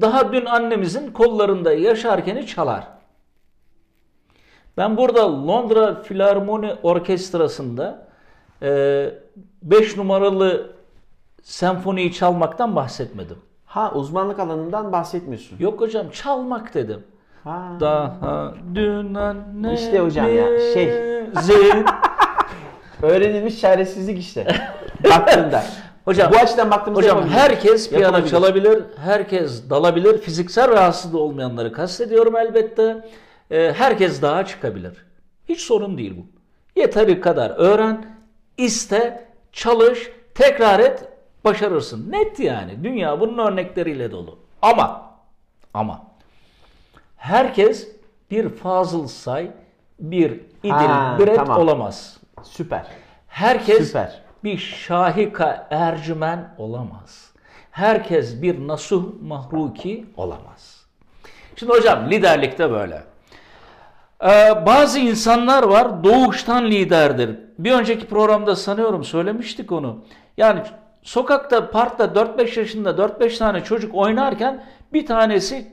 Daha 0.00 0.32
dün 0.32 0.44
annemizin 0.46 1.12
kollarında 1.12 1.72
yaşarken 1.72 2.46
çalar. 2.46 2.88
Ben 4.76 4.96
burada 4.96 5.46
Londra 5.46 6.02
Filarmoni 6.02 6.74
Orkestrası'nda 6.82 8.06
5 9.62 9.96
numaralı 9.96 10.70
senfoniyi 11.42 12.12
çalmaktan 12.12 12.76
bahsetmedim. 12.76 13.36
Ha 13.64 13.92
uzmanlık 13.94 14.38
alanından 14.38 14.92
bahsetmiyorsun. 14.92 15.58
Yok 15.58 15.80
hocam 15.80 16.10
çalmak 16.10 16.74
dedim. 16.74 17.02
Ha. 17.44 17.68
Daha 17.80 18.54
dün 18.74 19.14
anne 19.14 19.74
İşte 19.74 19.98
hocam 19.98 20.36
ya, 20.36 20.72
şey. 20.74 20.92
Öğrenilmiş 23.02 23.60
çaresizlik 23.60 24.18
işte. 24.18 24.46
Baktığında. 25.04 25.62
Hocam, 26.04 26.32
Bu 26.32 26.36
açıdan 26.36 26.70
baktığımızda 26.70 27.02
Hocam 27.02 27.28
herkes 27.28 27.90
piyano 27.90 28.26
çalabilir, 28.26 28.82
herkes 29.04 29.70
dalabilir. 29.70 30.18
Fiziksel 30.18 30.70
rahatsızlığı 30.70 31.20
olmayanları 31.20 31.72
kastediyorum 31.72 32.36
elbette. 32.36 33.08
Ee, 33.50 33.72
herkes 33.76 34.22
dağa 34.22 34.46
çıkabilir. 34.46 35.04
Hiç 35.48 35.60
sorun 35.60 35.98
değil 35.98 36.14
bu. 36.16 36.26
Yeteri 36.80 37.20
kadar 37.20 37.50
öğren, 37.50 38.16
iste, 38.56 39.28
çalış, 39.52 40.10
tekrar 40.34 40.80
et, 40.80 41.08
başarırsın. 41.44 42.12
Net 42.12 42.40
yani. 42.40 42.84
Dünya 42.84 43.20
bunun 43.20 43.38
örnekleriyle 43.38 44.10
dolu. 44.12 44.38
Ama, 44.62 45.10
ama 45.74 46.02
herkes 47.16 47.88
bir 48.30 48.48
Fazıl 48.48 49.06
Say, 49.08 49.50
bir 49.98 50.30
İdil 50.62 50.70
Ha, 50.70 51.16
Biret 51.18 51.36
tamam. 51.36 51.58
olamaz. 51.60 52.16
Süper. 52.42 52.86
Herkes 53.28 53.86
Süper. 53.86 54.20
bir 54.44 54.58
Şahika 54.58 55.68
Ercümen 55.70 56.54
olamaz. 56.58 57.30
Herkes 57.70 58.42
bir 58.42 58.68
Nasuh 58.68 59.04
Mahruki 59.22 60.06
olamaz. 60.16 60.86
Şimdi 61.56 61.72
hocam 61.72 62.10
liderlikte 62.10 62.70
böyle. 62.70 63.02
Ee, 64.22 64.66
bazı 64.66 64.98
insanlar 64.98 65.62
var 65.62 66.04
doğuştan 66.04 66.70
liderdir. 66.70 67.38
Bir 67.58 67.72
önceki 67.72 68.06
programda 68.06 68.56
sanıyorum 68.56 69.04
söylemiştik 69.04 69.72
onu. 69.72 70.04
Yani 70.36 70.62
sokakta, 71.02 71.70
parkta 71.70 72.04
4-5 72.04 72.58
yaşında 72.58 72.90
4-5 72.90 73.38
tane 73.38 73.64
çocuk 73.64 73.94
oynarken 73.94 74.64
bir 74.92 75.06
tanesi 75.06 75.72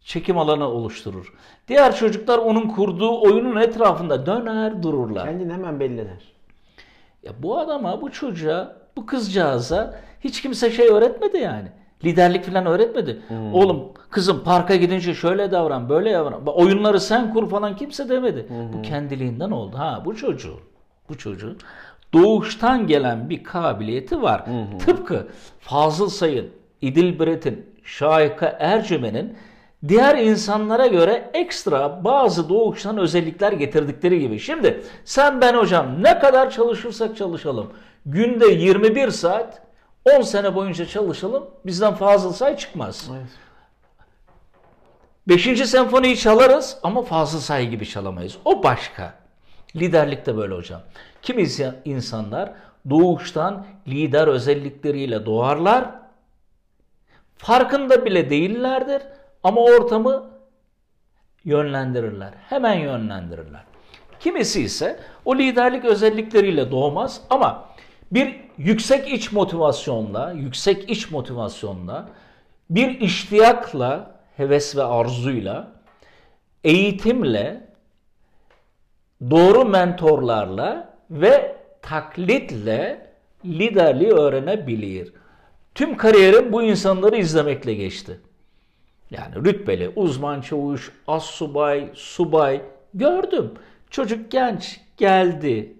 çekim 0.00 0.38
alanı 0.38 0.68
oluşturur. 0.68 1.34
Diğer 1.68 1.96
çocuklar 1.96 2.38
onun 2.38 2.68
kurduğu 2.68 3.22
oyunun 3.22 3.56
etrafında 3.56 4.26
döner 4.26 4.82
dururlar. 4.82 5.24
Kendini 5.24 5.52
hemen 5.52 5.80
belli 5.80 6.00
eder. 6.00 6.32
Ya 7.22 7.32
bu 7.38 7.58
adama, 7.58 8.00
bu 8.00 8.10
çocuğa, 8.10 8.76
bu 8.96 9.06
kızcağıza 9.06 10.00
hiç 10.20 10.42
kimse 10.42 10.70
şey 10.70 10.88
öğretmedi 10.88 11.38
yani. 11.38 11.68
Liderlik 12.04 12.44
falan 12.44 12.66
öğretmedi. 12.66 13.22
Oğlum 13.52 13.92
kızım 14.10 14.44
parka 14.44 14.76
gidince 14.76 15.14
şöyle 15.14 15.50
davran, 15.50 15.88
böyle 15.88 16.14
davran. 16.14 16.46
Oyunları 16.46 17.00
sen 17.00 17.32
kur 17.34 17.50
falan 17.50 17.76
kimse 17.76 18.08
demedi. 18.08 18.46
Bu 18.72 18.82
kendiliğinden 18.82 19.50
oldu. 19.50 19.78
Ha 19.78 20.02
bu 20.04 20.16
çocuğu, 20.16 20.56
bu 21.08 21.18
çocuğun 21.18 21.58
doğuştan 22.14 22.86
gelen 22.86 23.30
bir 23.30 23.44
kabiliyeti 23.44 24.22
var. 24.22 24.44
Tıpkı 24.86 25.26
Fazıl 25.60 26.08
Say'ın, 26.08 26.46
İdil 26.80 27.20
Biret'in, 27.20 27.66
Şahika 27.84 28.56
Ercümen'in 28.60 29.36
diğer 29.88 30.18
insanlara 30.18 30.86
göre 30.86 31.30
ekstra 31.34 32.04
bazı 32.04 32.48
doğuştan 32.48 32.98
özellikler 32.98 33.52
getirdikleri 33.52 34.20
gibi. 34.20 34.38
Şimdi 34.38 34.82
sen 35.04 35.40
ben 35.40 35.54
hocam 35.54 36.02
ne 36.02 36.18
kadar 36.18 36.50
çalışırsak 36.50 37.16
çalışalım. 37.16 37.72
Günde 38.06 38.46
21 38.46 39.10
saat 39.10 39.62
10 40.08 40.22
sene 40.22 40.54
boyunca 40.54 40.86
çalışalım. 40.86 41.46
Bizden 41.66 41.94
Fazıl 41.94 42.32
Say 42.32 42.56
çıkmaz. 42.56 43.10
Evet. 43.12 43.28
Beşinci 45.28 45.66
senfoniyi 45.66 46.16
çalarız 46.16 46.78
ama 46.82 47.02
Fazıl 47.02 47.40
Say 47.40 47.68
gibi 47.68 47.86
çalamayız. 47.88 48.38
O 48.44 48.62
başka. 48.62 49.14
Liderlik 49.76 50.26
de 50.26 50.36
böyle 50.36 50.54
hocam. 50.54 50.80
Kim 51.22 51.38
insan- 51.38 51.76
insanlar 51.84 52.52
doğuştan 52.90 53.66
lider 53.88 54.28
özellikleriyle 54.28 55.26
doğarlar. 55.26 55.90
Farkında 57.36 58.04
bile 58.04 58.30
değillerdir 58.30 59.02
ama 59.42 59.60
ortamı 59.60 60.30
yönlendirirler. 61.44 62.34
Hemen 62.48 62.74
yönlendirirler. 62.74 63.64
Kimisi 64.20 64.62
ise 64.62 65.00
o 65.24 65.36
liderlik 65.36 65.84
özellikleriyle 65.84 66.70
doğmaz 66.70 67.20
ama 67.30 67.68
bir 68.12 68.36
yüksek 68.58 69.12
iç 69.12 69.32
motivasyonla, 69.32 70.32
yüksek 70.32 70.90
iç 70.90 71.10
motivasyonla, 71.10 72.08
bir 72.70 73.00
iştiyakla, 73.00 74.20
heves 74.36 74.76
ve 74.76 74.82
arzuyla, 74.82 75.72
eğitimle, 76.64 77.68
doğru 79.30 79.64
mentorlarla 79.64 80.94
ve 81.10 81.56
taklitle 81.82 83.10
liderliği 83.44 84.10
öğrenebilir. 84.10 85.12
Tüm 85.74 85.96
kariyerim 85.96 86.52
bu 86.52 86.62
insanları 86.62 87.16
izlemekle 87.16 87.74
geçti. 87.74 88.20
Yani 89.10 89.34
rütbeli, 89.34 89.88
uzman 89.96 90.40
çavuş, 90.40 90.92
as 91.06 91.24
subay, 91.24 91.88
subay 91.94 92.62
gördüm. 92.94 93.54
Çocuk 93.90 94.30
genç 94.30 94.80
geldi. 94.96 95.77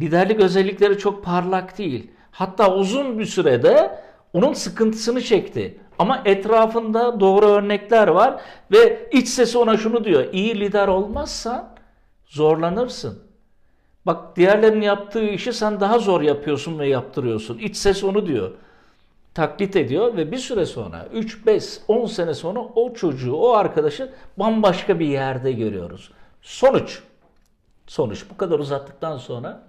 Liderlik 0.00 0.40
özellikleri 0.40 0.98
çok 0.98 1.24
parlak 1.24 1.78
değil. 1.78 2.10
Hatta 2.30 2.74
uzun 2.74 3.18
bir 3.18 3.24
sürede 3.24 3.98
onun 4.32 4.52
sıkıntısını 4.52 5.22
çekti. 5.22 5.80
Ama 5.98 6.22
etrafında 6.24 7.20
doğru 7.20 7.46
örnekler 7.46 8.08
var 8.08 8.40
ve 8.72 9.08
iç 9.12 9.28
sesi 9.28 9.58
ona 9.58 9.76
şunu 9.76 10.04
diyor. 10.04 10.24
İyi 10.32 10.60
lider 10.60 10.88
olmazsan 10.88 11.68
zorlanırsın. 12.26 13.18
Bak 14.06 14.36
diğerlerinin 14.36 14.82
yaptığı 14.82 15.24
işi 15.24 15.52
sen 15.52 15.80
daha 15.80 15.98
zor 15.98 16.20
yapıyorsun 16.20 16.78
ve 16.78 16.88
yaptırıyorsun. 16.88 17.58
İç 17.58 17.76
ses 17.76 18.04
onu 18.04 18.26
diyor. 18.26 18.50
Taklit 19.34 19.76
ediyor 19.76 20.16
ve 20.16 20.32
bir 20.32 20.38
süre 20.38 20.66
sonra 20.66 21.08
3, 21.12 21.46
5, 21.46 21.64
10 21.88 22.06
sene 22.06 22.34
sonra 22.34 22.60
o 22.60 22.94
çocuğu, 22.94 23.36
o 23.36 23.52
arkadaşı 23.52 24.12
bambaşka 24.36 24.98
bir 24.98 25.06
yerde 25.06 25.52
görüyoruz. 25.52 26.12
Sonuç. 26.42 27.02
Sonuç. 27.86 28.24
Bu 28.30 28.36
kadar 28.36 28.58
uzattıktan 28.58 29.18
sonra 29.18 29.62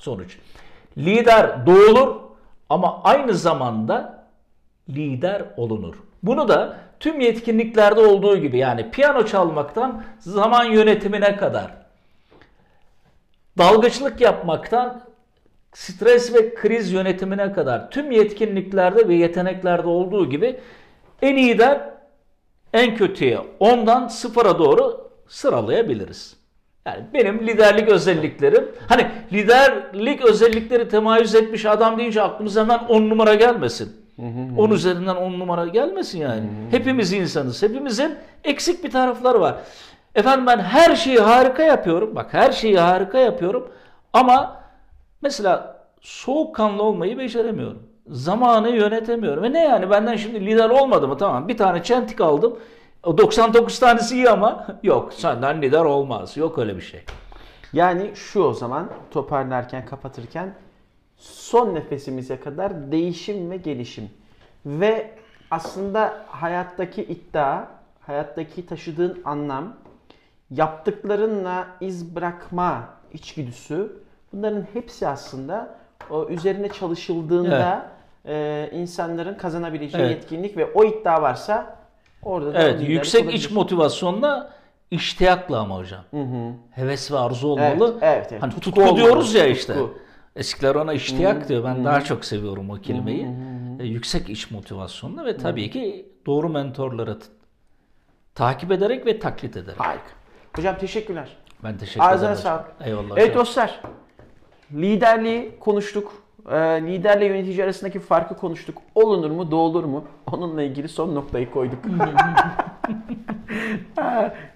sonuç. 0.00 0.38
Lider 0.98 1.66
doğulur 1.66 2.16
ama 2.68 3.02
aynı 3.04 3.34
zamanda 3.34 4.26
lider 4.88 5.44
olunur. 5.56 5.94
Bunu 6.22 6.48
da 6.48 6.76
tüm 7.00 7.20
yetkinliklerde 7.20 8.00
olduğu 8.00 8.36
gibi 8.36 8.58
yani 8.58 8.90
piyano 8.90 9.26
çalmaktan 9.26 10.04
zaman 10.18 10.64
yönetimine 10.64 11.36
kadar 11.36 11.70
dalgıçlık 13.58 14.20
yapmaktan 14.20 15.02
stres 15.72 16.34
ve 16.34 16.54
kriz 16.54 16.92
yönetimine 16.92 17.52
kadar 17.52 17.90
tüm 17.90 18.10
yetkinliklerde 18.10 19.08
ve 19.08 19.14
yeteneklerde 19.14 19.88
olduğu 19.88 20.30
gibi 20.30 20.60
en 21.22 21.36
iyiden 21.36 21.94
en 22.72 22.96
kötüye 22.96 23.40
ondan 23.60 24.08
sıfıra 24.08 24.58
doğru 24.58 25.10
sıralayabiliriz. 25.28 26.39
Yani 26.86 27.04
benim 27.14 27.46
liderlik 27.46 27.88
özelliklerim 27.88 28.68
hani 28.88 29.06
liderlik 29.32 30.24
özellikleri 30.24 30.88
temayüz 30.88 31.34
etmiş 31.34 31.66
adam 31.66 31.98
deyince 31.98 32.22
aklımıza 32.22 32.60
hemen 32.60 32.78
10 32.78 33.10
numara 33.10 33.34
gelmesin. 33.34 33.96
10 34.58 34.70
üzerinden 34.70 35.16
10 35.16 35.32
numara 35.32 35.66
gelmesin 35.66 36.18
yani. 36.18 36.42
Hepimiz 36.70 37.12
insanız. 37.12 37.62
Hepimizin 37.62 38.14
eksik 38.44 38.84
bir 38.84 38.90
tarafları 38.90 39.40
var. 39.40 39.54
Efendim 40.14 40.46
ben 40.46 40.58
her 40.58 40.96
şeyi 40.96 41.18
harika 41.18 41.62
yapıyorum. 41.62 42.16
Bak 42.16 42.34
her 42.34 42.52
şeyi 42.52 42.78
harika 42.78 43.18
yapıyorum. 43.18 43.68
Ama 44.12 44.56
mesela 45.22 45.76
soğukkanlı 46.00 46.82
olmayı 46.82 47.18
beceremiyorum. 47.18 47.82
Zamanı 48.08 48.68
yönetemiyorum. 48.70 49.44
E 49.44 49.52
ne 49.52 49.64
yani 49.64 49.90
benden 49.90 50.16
şimdi 50.16 50.46
lider 50.46 50.70
olmadı 50.70 51.08
mı? 51.08 51.16
Tamam 51.16 51.48
bir 51.48 51.56
tane 51.56 51.82
çentik 51.82 52.20
aldım. 52.20 52.58
O 53.02 53.18
99 53.18 53.78
tanesi 53.78 54.14
iyi 54.14 54.30
ama 54.30 54.66
yok 54.82 55.12
senden 55.14 55.62
lider 55.62 55.84
olmaz. 55.84 56.36
Yok 56.36 56.58
öyle 56.58 56.76
bir 56.76 56.82
şey. 56.82 57.04
Yani 57.72 58.10
şu 58.14 58.42
o 58.42 58.52
zaman 58.52 58.90
toparlarken 59.10 59.86
kapatırken 59.86 60.54
son 61.16 61.74
nefesimize 61.74 62.40
kadar 62.40 62.92
değişim 62.92 63.50
ve 63.50 63.56
gelişim. 63.56 64.10
Ve 64.66 65.10
aslında 65.50 66.24
hayattaki 66.28 67.02
iddia, 67.02 67.64
hayattaki 68.00 68.66
taşıdığın 68.66 69.22
anlam, 69.24 69.76
yaptıklarınla 70.50 71.66
iz 71.80 72.16
bırakma 72.16 72.88
içgüdüsü 73.12 74.02
bunların 74.32 74.66
hepsi 74.72 75.08
aslında 75.08 75.74
o 76.10 76.28
üzerine 76.28 76.68
çalışıldığında 76.68 77.86
e, 78.26 78.68
insanların 78.72 79.34
kazanabileceği 79.34 80.04
Evet. 80.04 80.16
yetkinlik 80.16 80.56
ve 80.56 80.66
o 80.74 80.84
iddia 80.84 81.22
varsa 81.22 81.79
orada 82.22 82.54
da 82.54 82.62
Evet 82.62 82.88
yüksek 82.88 83.20
olabilir. 83.22 83.38
iç 83.38 83.50
motivasyonla 83.50 84.50
iştiyakla 84.90 85.58
ama 85.58 85.76
hocam. 85.76 86.04
Heves 86.70 87.12
ve 87.12 87.18
arzu 87.18 87.48
olmalı. 87.48 87.98
evet, 88.02 88.26
evet. 88.30 88.42
Hani 88.42 88.52
Tutku 88.54 88.70
tutku, 88.80 88.96
diyoruz 88.96 89.34
ya 89.34 89.42
tutku. 89.42 89.58
işte. 89.58 89.74
Eskiler 90.36 90.74
ona 90.74 90.92
iştiyak 90.92 91.48
diyor. 91.48 91.64
Ben 91.64 91.84
daha 91.84 92.00
çok 92.00 92.24
seviyorum 92.24 92.70
o 92.70 92.74
kelimeyi. 92.74 93.26
E, 93.80 93.84
yüksek 93.84 94.30
iç 94.30 94.50
motivasyonla 94.50 95.24
ve 95.24 95.36
tabii 95.36 95.70
ki 95.70 96.06
doğru 96.26 96.48
mentorları 96.48 97.18
takip 98.34 98.72
ederek 98.72 99.06
ve 99.06 99.18
taklit 99.18 99.56
ederek. 99.56 99.80
Harika. 99.80 100.04
Hocam 100.56 100.78
teşekkürler. 100.78 101.36
Ben 101.64 101.78
teşekkür 101.78 102.00
Ağzına 102.00 102.30
ederim. 102.30 102.40
hocam. 102.40 102.64
sağlık. 102.78 102.88
Eyvallah 102.88 103.18
Evet 103.18 103.28
hocam. 103.30 103.40
dostlar. 103.40 103.80
Liderliği 104.72 105.58
konuştuk. 105.60 106.22
Ee, 106.50 106.56
liderle 106.82 107.24
yönetici 107.26 107.64
arasındaki 107.64 107.98
farkı 107.98 108.36
konuştuk. 108.36 108.78
Olunur 108.94 109.30
mu, 109.30 109.50
doğulur 109.50 109.84
mu? 109.84 110.04
Onunla 110.32 110.62
ilgili 110.62 110.88
son 110.88 111.14
noktayı 111.14 111.50
koyduk. 111.50 111.78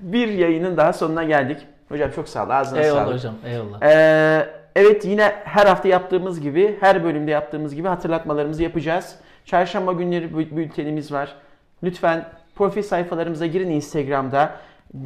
Bir 0.01 0.29
yayının 0.29 0.77
daha 0.77 0.93
sonuna 0.93 1.25
geldik. 1.25 1.59
Hocam 1.89 2.11
çok 2.11 2.29
sağ 2.29 2.47
ol. 2.47 2.51
Ağzına 2.51 2.81
Eyvallah 2.81 3.05
sağlık. 3.05 3.15
hocam. 3.17 3.35
Eyvallah. 3.47 3.83
Ee, 3.83 4.49
evet 4.77 5.05
yine 5.05 5.33
her 5.45 5.67
hafta 5.67 5.89
yaptığımız 5.89 6.41
gibi, 6.41 6.77
her 6.81 7.05
bölümde 7.05 7.31
yaptığımız 7.31 7.75
gibi 7.75 7.89
hatırlatmalarımızı 7.89 8.63
yapacağız. 8.63 9.17
Çarşamba 9.45 9.93
günleri 9.93 10.27
bü- 10.27 10.57
bültenimiz 10.57 11.13
var. 11.13 11.35
Lütfen 11.83 12.25
profil 12.55 12.83
sayfalarımıza 12.83 13.47
girin 13.47 13.71
Instagram'da. 13.71 14.51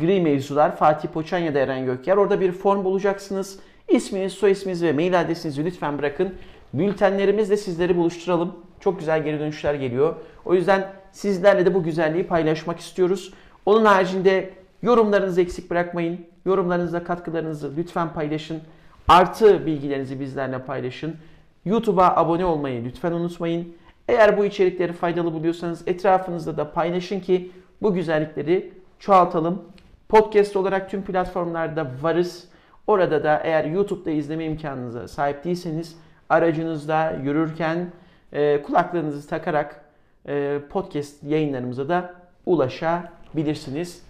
Gri 0.00 0.20
mevzular 0.20 0.76
Fatih 0.76 1.08
Poçan 1.08 1.38
ya 1.38 1.54
da 1.54 1.58
Eren 1.58 1.84
Gökyer. 1.86 2.16
Orada 2.16 2.40
bir 2.40 2.52
form 2.52 2.84
bulacaksınız. 2.84 3.58
İsminiz, 3.88 4.32
soy 4.32 4.50
isminiz 4.50 4.82
ve 4.82 4.92
mail 4.92 5.20
adresinizi 5.20 5.64
lütfen 5.64 5.98
bırakın. 5.98 6.34
Bültenlerimizle 6.74 7.56
sizleri 7.56 7.96
buluşturalım. 7.96 8.56
Çok 8.80 8.98
güzel 8.98 9.24
geri 9.24 9.40
dönüşler 9.40 9.74
geliyor. 9.74 10.14
O 10.44 10.54
yüzden 10.54 10.92
sizlerle 11.12 11.66
de 11.66 11.74
bu 11.74 11.82
güzelliği 11.82 12.26
paylaşmak 12.26 12.78
istiyoruz. 12.80 13.34
Onun 13.66 13.84
haricinde 13.84 14.50
yorumlarınızı 14.82 15.40
eksik 15.40 15.70
bırakmayın. 15.70 16.26
Yorumlarınızla 16.46 17.04
katkılarınızı 17.04 17.72
lütfen 17.76 18.12
paylaşın. 18.12 18.60
Artı 19.08 19.66
bilgilerinizi 19.66 20.20
bizlerle 20.20 20.58
paylaşın. 20.58 21.16
YouTube'a 21.64 22.16
abone 22.16 22.44
olmayı 22.44 22.84
lütfen 22.84 23.12
unutmayın. 23.12 23.74
Eğer 24.08 24.38
bu 24.38 24.44
içerikleri 24.44 24.92
faydalı 24.92 25.32
buluyorsanız 25.32 25.88
etrafınızda 25.88 26.56
da 26.56 26.72
paylaşın 26.72 27.20
ki 27.20 27.50
bu 27.82 27.94
güzellikleri 27.94 28.72
çoğaltalım. 28.98 29.62
Podcast 30.08 30.56
olarak 30.56 30.90
tüm 30.90 31.02
platformlarda 31.02 31.90
varız. 32.02 32.48
Orada 32.86 33.24
da 33.24 33.40
eğer 33.44 33.64
YouTube'da 33.64 34.10
izleme 34.10 34.44
imkanınıza 34.44 35.08
sahip 35.08 35.44
değilseniz 35.44 35.96
aracınızda 36.28 37.10
yürürken 37.10 37.86
e, 38.32 38.62
kulaklarınızı 38.62 39.28
takarak 39.28 39.84
e, 40.28 40.58
podcast 40.70 41.22
yayınlarımıza 41.22 41.88
da 41.88 42.14
ulaşabilirsiniz. 42.46 44.02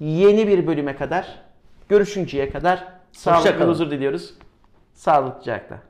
Yeni 0.00 0.48
bir 0.48 0.66
bölüme 0.66 0.96
kadar 0.96 1.42
görüşünceye 1.88 2.50
kadar 2.50 2.84
sağlık 3.12 3.46
ve 3.46 3.58
kalın. 3.58 3.70
huzur 3.70 3.90
diliyoruz. 3.90 4.34
Sağlıcakla. 4.94 5.87